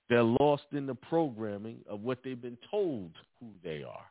[0.09, 4.05] They're lost in the programming of what they've been told who they are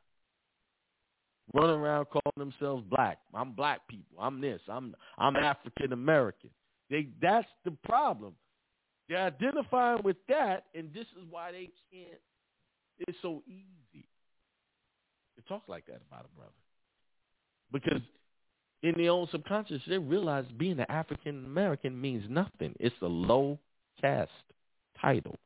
[1.54, 3.18] running around calling themselves black.
[3.34, 4.16] I'm black people.
[4.20, 4.60] I'm this.
[4.68, 6.50] I'm I'm African American.
[6.90, 8.34] They that's the problem.
[9.08, 12.20] They're identifying with that, and this is why they can't.
[12.98, 14.06] It's so easy
[15.36, 16.52] to talk like that about a brother
[17.72, 18.02] because
[18.82, 22.74] in their own subconscious they realize being an African American means nothing.
[22.78, 23.58] It's a low
[24.00, 24.30] caste
[25.00, 25.36] title.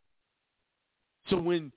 [1.28, 1.72] So when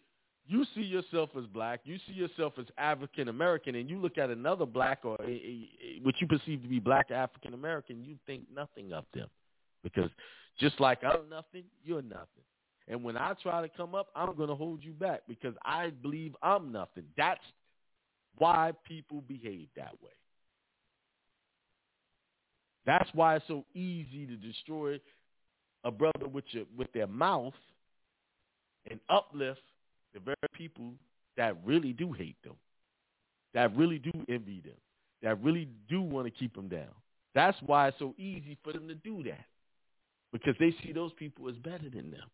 [0.46, 4.30] you see yourself as black, you see yourself as African American, and you look at
[4.30, 8.18] another black or a, a, a, what you perceive to be black African American, you
[8.26, 9.28] think nothing of them,
[9.84, 10.10] because
[10.60, 12.44] just like I'm nothing, you're nothing.
[12.88, 15.90] And when I try to come up, I'm going to hold you back because I
[15.90, 17.06] believe I'm nothing.
[17.16, 17.44] That's
[18.38, 20.12] why people behave that way.
[22.86, 25.00] That's why it's so easy to destroy
[25.86, 27.54] a brother with your with their mouth
[28.90, 29.62] and uplift
[30.14, 30.94] the very people
[31.38, 32.56] that really do hate them,
[33.54, 34.76] that really do envy them,
[35.22, 36.92] that really do want to keep them down.
[37.34, 39.46] That's why it's so easy for them to do that
[40.32, 42.30] because they see those people as better than them.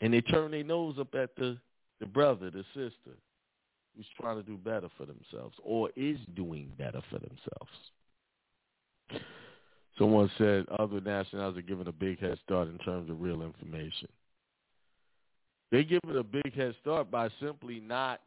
[0.00, 1.56] And they turn their nose up at the,
[2.00, 3.16] the brother, the sister,
[3.96, 7.70] who's trying to do better for themselves or is doing better for themselves.
[9.98, 14.08] Someone said other nationalities are given a big head start in terms of real information.
[15.72, 18.20] They give it a big head start by simply not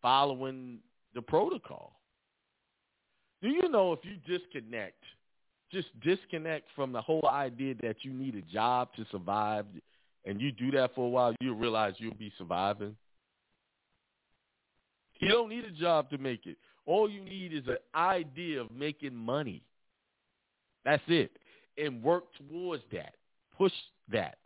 [0.00, 0.78] following
[1.14, 1.98] the protocol.
[3.42, 5.02] Do you know if you disconnect,
[5.72, 9.66] just disconnect from the whole idea that you need a job to survive,
[10.24, 12.96] and you do that for a while, you realize you'll be surviving?
[15.20, 16.56] You don't need a job to make it.
[16.84, 19.62] All you need is an idea of making money.
[20.84, 21.30] That's it.
[21.78, 23.14] And work towards that.
[23.56, 23.72] Push
[24.10, 24.38] that.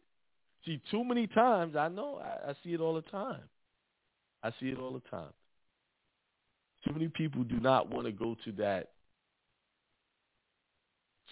[0.65, 3.43] See, too many times, I know, I, I see it all the time.
[4.43, 5.33] I see it all the time.
[6.85, 8.91] Too many people do not want to go to that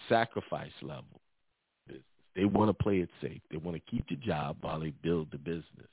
[0.09, 1.21] sacrifice level.
[2.35, 3.41] They want to play it safe.
[3.49, 5.87] They want to keep the job while they build the business.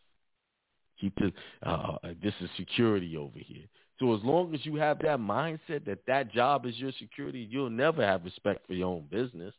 [1.01, 1.33] Keep the
[1.65, 3.65] uh, uh, this is security over here.
[3.99, 7.71] So as long as you have that mindset that that job is your security, you'll
[7.71, 9.55] never have respect for your own business.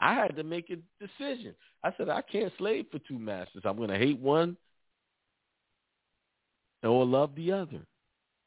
[0.00, 1.54] I had to make a decision.
[1.84, 3.62] I said, I can't slave for two masters.
[3.64, 4.56] I'm going to hate one
[6.82, 7.80] or love the other.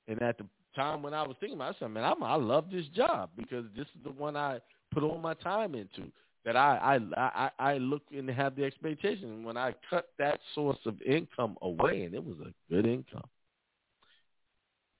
[0.07, 0.45] And at the
[0.75, 3.85] time when I was thinking about said, man, I'm, I love this job because this
[3.85, 4.59] is the one I
[4.91, 6.11] put all my time into
[6.45, 11.01] that I I I, look and have the expectation when I cut that source of
[11.01, 13.27] income away, and it was a good income,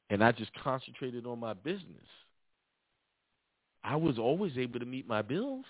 [0.10, 2.08] and I just concentrated on my business.
[3.84, 5.66] I was always able to meet my bills.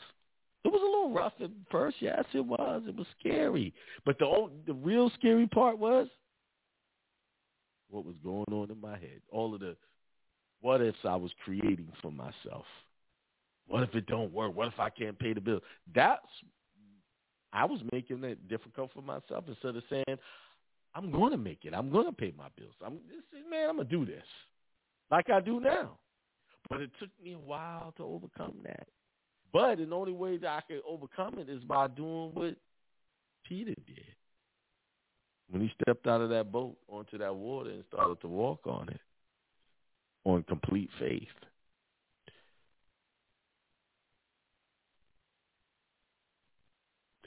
[0.64, 2.84] It was a little rough at first, yes, it was.
[2.88, 3.74] It was scary,
[4.06, 6.08] but the old, the real scary part was
[7.90, 9.22] what was going on in my head.
[9.30, 9.76] All of the
[10.62, 12.66] what ifs I was creating for myself.
[13.68, 14.56] What if it don't work?
[14.56, 15.60] What if I can't pay the bill?
[15.94, 16.22] That's
[17.52, 20.18] I was making it difficult for myself instead of saying,
[20.96, 21.74] I'm going to make it.
[21.74, 22.74] I'm going to pay my bills.
[22.84, 23.00] I'm
[23.50, 24.24] man, I'm going to do this
[25.12, 25.98] like I do now.
[26.70, 28.88] But it took me a while to overcome that.
[29.52, 32.56] But the only way that I could overcome it is by doing what
[33.48, 34.16] Peter did.
[35.50, 38.90] When he stepped out of that boat onto that water and started to walk on
[38.90, 39.02] it
[40.24, 41.28] on complete faith.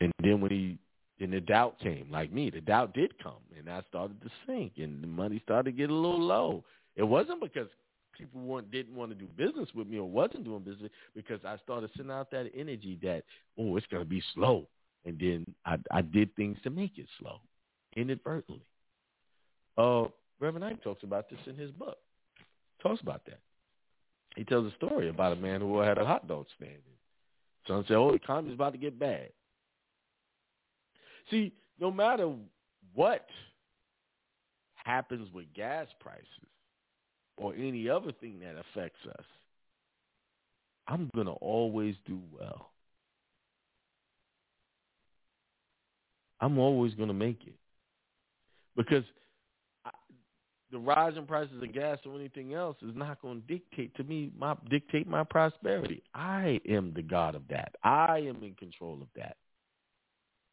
[0.01, 0.79] And then when he
[1.21, 4.73] and the doubt came, like me, the doubt did come, and I started to sink,
[4.77, 6.63] and the money started to get a little low.
[6.95, 7.69] It wasn't because
[8.17, 11.91] people didn't want to do business with me or wasn't doing business, because I started
[11.97, 13.25] sending out that energy that
[13.59, 14.67] oh, it's going to be slow,
[15.07, 17.41] and then I, I did things to make it slow,
[17.97, 18.67] inadvertently.
[19.79, 20.05] Uh,
[20.39, 21.97] Reverend Knight talks about this in his book.
[22.83, 23.41] Talks about that.
[24.37, 26.77] He tells a story about a man who had a hot dog stand.
[27.67, 29.31] Someone said, "Oh, the economy's about to get bad."
[31.31, 32.33] See, no matter
[32.95, 33.27] what
[34.75, 36.25] happens with gas prices
[37.37, 39.25] or any other thing that affects us,
[40.89, 42.71] I'm going to always do well.
[46.41, 47.57] I'm always going to make it.
[48.77, 49.05] Because
[50.71, 54.05] the rise in prices of gas or anything else is not going to dictate to
[54.05, 56.03] me my dictate my prosperity.
[56.15, 57.75] I am the God of that.
[57.83, 59.37] I am in control of that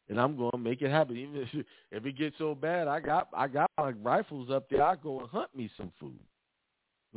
[0.08, 1.16] and I'm going to make it happen.
[1.16, 4.82] Even if, if it gets so bad, I got I got my rifles up there.
[4.82, 6.18] I go and hunt me some food.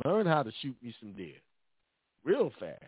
[0.04, 1.40] Learn how to shoot me some deer,
[2.24, 2.82] real fast.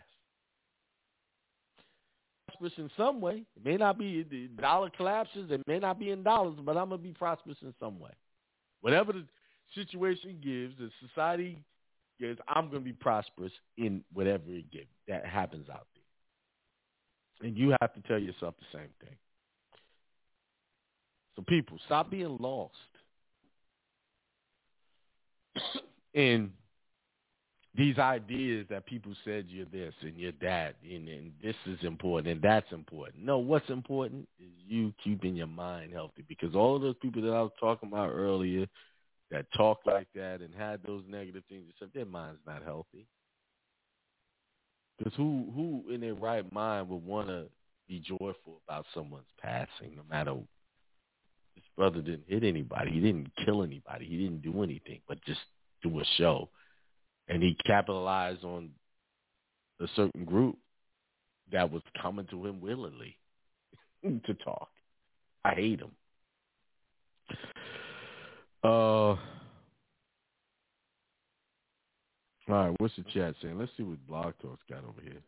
[2.46, 3.44] Prosperous in some way.
[3.56, 5.50] It may not be the dollar collapses.
[5.50, 8.12] It may not be in dollars, but I'm gonna be prosperous in some way.
[8.80, 9.24] Whatever the
[9.74, 11.62] situation gives, the society
[12.18, 17.48] gives, I'm gonna be prosperous in whatever it gives that happens out there.
[17.48, 19.16] And you have to tell yourself the same thing.
[21.36, 22.74] So people, stop being lost
[26.14, 26.50] in
[27.76, 32.28] these ideas that people said you're this and you're that and, and this is important
[32.28, 33.24] and that's important.
[33.24, 37.32] No, what's important is you keeping your mind healthy because all of those people that
[37.32, 38.66] I was talking about earlier
[39.30, 43.06] that talk like that and had those negative things, except their mind's not healthy.
[44.98, 47.46] Because who who in their right mind would want to
[47.88, 50.34] be joyful about someone's passing, no matter
[51.60, 52.92] his brother didn't hit anybody.
[52.92, 54.06] He didn't kill anybody.
[54.06, 55.40] He didn't do anything but just
[55.82, 56.48] do a show.
[57.28, 58.70] And he capitalized on
[59.80, 60.56] a certain group
[61.52, 63.16] that was coming to him willingly
[64.02, 64.68] to talk.
[65.44, 65.90] I hate him.
[68.62, 69.18] Uh, all
[72.48, 73.58] right, what's the chat saying?
[73.58, 75.22] Let's see what Blog Talk's got over here.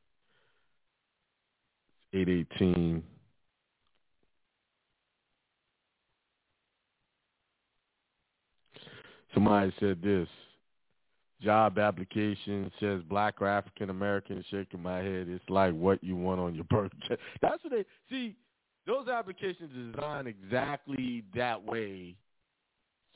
[2.13, 3.03] 818
[9.35, 10.29] Somebody said this.
[11.43, 15.27] Job application says black or African American shaking my head.
[15.29, 16.93] It's like what you want on your birth.
[17.41, 18.37] That's what they see.
[18.87, 22.17] Those applications are designed exactly that way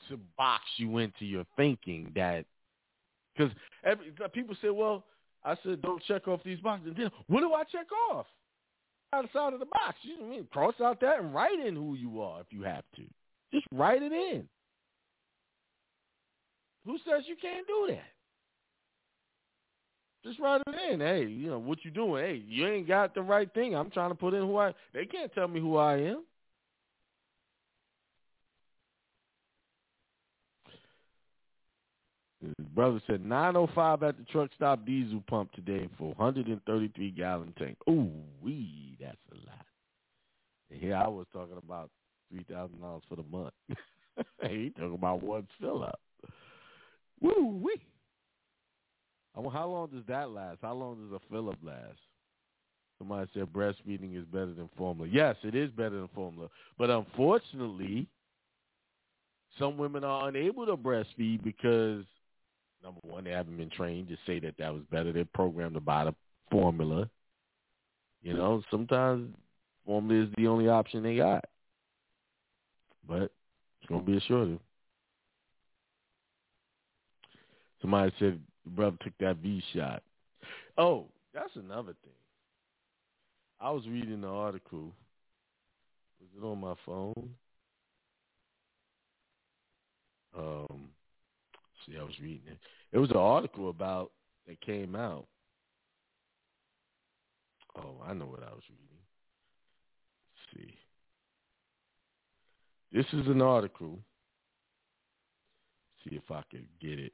[0.09, 2.45] to box you into your thinking that
[3.35, 3.51] because
[4.33, 5.03] people say, well,
[5.43, 6.93] I said don't check off these boxes.
[6.97, 8.25] Then what do I check off?
[9.13, 10.47] Outside of the box, you know I mean?
[10.51, 13.03] Cross out that and write in who you are if you have to.
[13.53, 14.47] Just write it in.
[16.87, 18.05] Who says you can't do that?
[20.23, 21.01] Just write it in.
[21.01, 22.23] Hey, you know what you doing?
[22.23, 23.75] Hey, you ain't got the right thing.
[23.75, 24.73] I'm trying to put in who I.
[24.93, 26.23] They can't tell me who I am.
[32.41, 37.77] His brother said 905 at the truck stop diesel pump today for 133 gallon tank.
[37.89, 38.11] Ooh,
[38.41, 39.65] wee, that's a lot.
[40.71, 41.89] And here I was talking about
[42.31, 43.53] three thousand dollars for the month.
[44.49, 45.99] he talking about one fill up.
[47.21, 47.81] Woo wee.
[49.35, 50.59] Uh, how long does that last?
[50.61, 51.99] How long does a fill up last?
[52.97, 55.09] Somebody said breastfeeding is better than formula.
[55.11, 56.49] Yes, it is better than formula.
[56.79, 58.07] But unfortunately,
[59.59, 62.03] some women are unable to breastfeed because,
[62.83, 65.11] number one, they haven't been trained to say that that was better.
[65.11, 66.15] They're programmed to buy the
[66.49, 67.09] formula.
[68.23, 69.29] You know, sometimes
[69.85, 71.45] formula is the only option they got.
[73.07, 73.31] But
[73.81, 74.59] it's gonna be a shortage.
[77.81, 80.03] Somebody said the brother took that V shot.
[80.77, 82.13] Oh, that's another thing.
[83.59, 84.93] I was reading the article.
[86.19, 87.35] Was it on my phone?
[90.37, 90.89] Um,
[91.85, 92.57] see, I was reading it.
[92.91, 94.11] It was an article about
[94.47, 95.25] that came out.
[97.77, 98.97] Oh, I know what I was reading.
[100.55, 100.77] Let's see.
[102.91, 103.99] This is an article.
[106.03, 107.13] See if I could get it.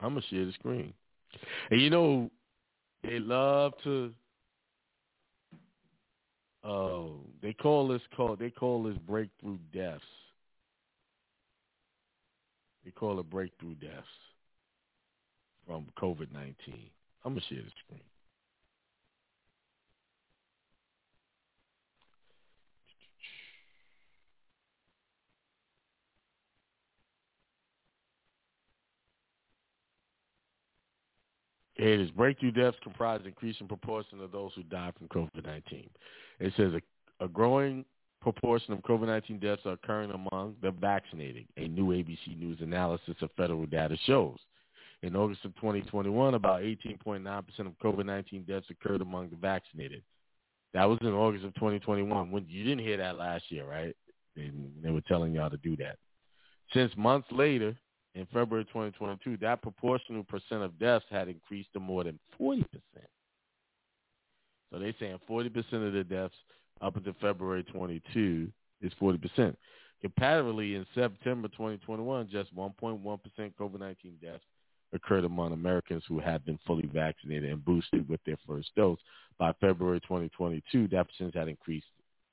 [0.00, 0.92] I'm gonna share the screen.
[1.70, 2.30] And you know,
[3.02, 4.12] they love to.
[6.64, 8.36] Oh, they call this call.
[8.36, 10.02] They call this breakthrough deaths.
[12.84, 14.06] They call it breakthrough deaths
[15.66, 16.90] from COVID nineteen.
[17.24, 18.02] I'm gonna share the screen.
[31.78, 35.88] It is breakthrough deaths comprise increasing proportion of those who die from COVID-19.
[36.40, 37.84] It says a, a growing
[38.20, 43.30] proportion of COVID-19 deaths are occurring among the vaccinated, a new ABC News analysis of
[43.36, 44.38] federal data shows.
[45.02, 50.02] In August of 2021, about 18.9% of COVID-19 deaths occurred among the vaccinated.
[50.74, 52.30] That was in August of 2021.
[52.32, 53.94] When you didn't hear that last year, right?
[54.34, 54.50] They,
[54.82, 55.98] they were telling y'all to do that.
[56.74, 57.76] Since months later,
[58.18, 62.64] in February 2022, that proportional percent of deaths had increased to more than 40%.
[64.70, 66.34] So they're saying 40% of the deaths
[66.80, 68.48] up until February 22
[68.82, 69.54] is 40%.
[70.00, 73.00] Comparatively, in September 2021, just 1.1%
[73.60, 74.44] COVID-19 deaths
[74.92, 78.98] occurred among Americans who had been fully vaccinated and boosted with their first dose.
[79.38, 81.86] By February 2022, that percentage had increased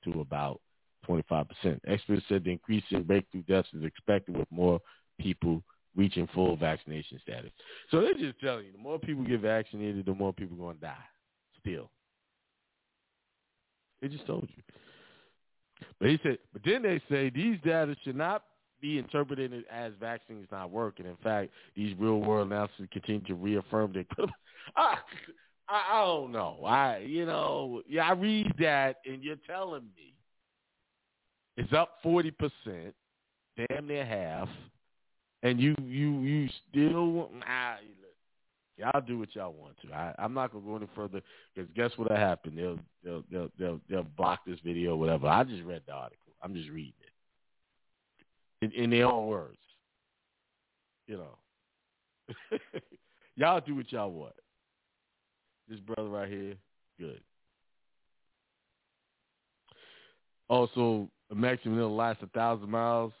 [0.04, 0.60] to about
[1.08, 1.46] 25%.
[1.86, 4.80] Experts said the increase in breakthrough deaths is expected with more
[5.18, 5.62] people
[5.96, 7.50] reaching full vaccination status.
[7.90, 10.76] So they're just telling you, the more people get vaccinated, the more people are going
[10.76, 10.96] to die.
[11.60, 11.90] Still.
[14.00, 14.62] They just told you.
[15.98, 18.44] But he said, but then they say these data should not
[18.80, 21.06] be interpreted as vaccines not working.
[21.06, 24.06] In fact, these real world analysis continue to reaffirm that.
[24.18, 24.24] I,
[24.76, 25.04] ah,
[25.68, 26.60] I, I don't know.
[26.64, 30.14] I, you know, yeah, I read that, and you're telling me
[31.56, 32.94] it's up forty percent,
[33.56, 34.48] damn near half
[35.46, 37.76] and you you you still nah,
[38.76, 39.92] y'all do what y'all want to.
[39.92, 41.20] I, I'm not gonna go any further
[41.54, 42.58] because guess what happened?
[42.58, 45.28] They'll they'll they'll they'll they'll block this video, or whatever.
[45.28, 46.32] I just read the article.
[46.42, 46.92] I'm just reading
[48.60, 49.56] it in, in their own words.
[51.06, 52.58] You know,
[53.36, 54.34] y'all do what y'all want.
[55.68, 56.54] This brother right here,
[56.98, 57.20] good.
[60.48, 63.12] Also, a maximum will last a thousand miles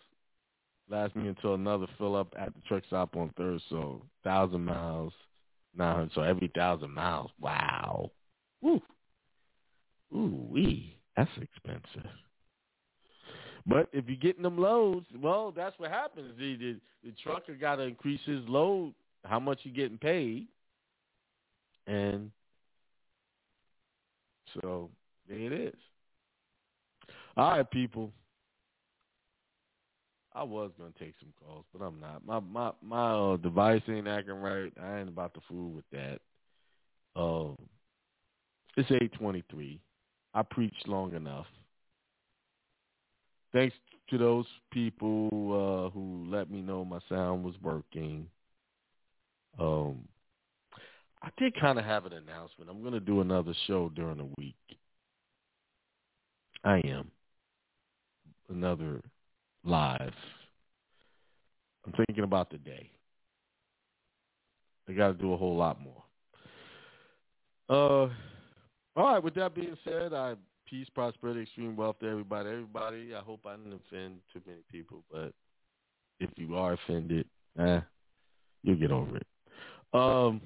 [0.88, 3.66] last me until another fill up at the truck stop on Thursday.
[3.70, 5.12] So thousand miles,
[5.76, 6.12] nine hundred.
[6.14, 8.10] So every thousand miles, wow.
[8.60, 8.80] Woo.
[10.14, 10.96] Ooh wee.
[11.16, 12.10] That's expensive.
[13.66, 16.32] But if you're getting them loads, well, that's what happens.
[16.38, 18.94] The the, the trucker got to increase his load,
[19.24, 20.46] how much you getting paid,
[21.86, 22.30] and
[24.54, 24.90] so
[25.28, 25.74] there it is.
[27.36, 28.12] All right, people.
[30.36, 32.24] I was gonna take some calls, but I'm not.
[32.26, 34.70] My my my uh, device ain't acting right.
[34.80, 36.20] I ain't about to fool with that.
[37.18, 37.56] Um,
[38.76, 39.80] it's eight twenty three.
[40.34, 41.46] I preached long enough.
[43.54, 43.74] Thanks
[44.10, 48.26] to those people uh, who let me know my sound was working.
[49.58, 50.06] Um,
[51.22, 52.68] I did kind of have an announcement.
[52.70, 54.54] I'm to do another show during the week.
[56.62, 57.10] I am
[58.50, 59.00] another
[59.66, 60.12] live.
[61.84, 62.90] I'm thinking about the day.
[64.86, 66.02] They got to do a whole lot more.
[67.68, 68.08] Uh,
[68.96, 69.22] all right.
[69.22, 70.34] With that being said, I
[70.68, 72.50] peace, prosperity, extreme wealth to everybody.
[72.50, 73.14] Everybody.
[73.14, 75.32] I hope I didn't offend too many people, but
[76.20, 77.26] if you are offended,
[77.58, 77.80] eh,
[78.62, 79.26] you'll get over it.
[79.92, 80.40] Um,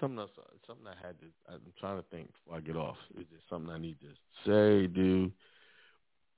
[0.00, 0.30] something else.
[0.66, 1.26] Something I had to.
[1.48, 2.96] I'm trying to think before I get off.
[3.18, 4.08] Is there something I need to
[4.44, 5.30] say, do?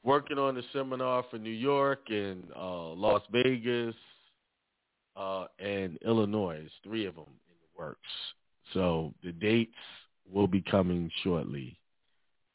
[0.03, 3.95] Working on the seminar for New York and uh, Las Vegas
[5.17, 6.67] uh, and Illinois.
[6.85, 8.01] Three of them in the works.
[8.75, 9.73] So the dates
[10.31, 11.79] will be coming shortly.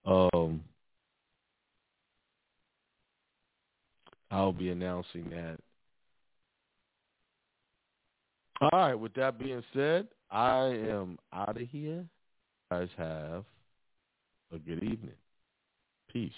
[0.05, 0.61] Um,
[4.31, 5.57] I'll be announcing that
[8.63, 8.93] All right.
[8.95, 11.99] With that being said, I am out of here.
[11.99, 12.07] You
[12.71, 13.45] guys have
[14.51, 15.13] a good evening.
[16.11, 16.31] Peace.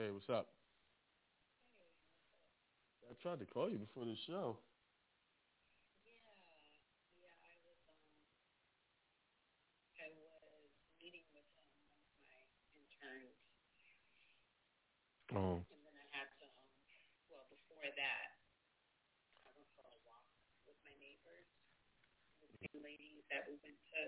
[0.00, 0.48] Hey, what's up?
[3.10, 4.56] I tried to call you before the show.
[6.06, 6.16] Yeah.
[7.20, 8.08] Yeah, I was um
[10.00, 11.68] I was meeting with some
[12.24, 13.36] one of my interns.
[15.36, 15.66] Oh.
[15.68, 18.28] And then I had to, um, well, before that,
[19.44, 20.32] I went for a walk
[20.64, 21.48] with my neighbors,
[22.50, 24.00] the two ladies that we went to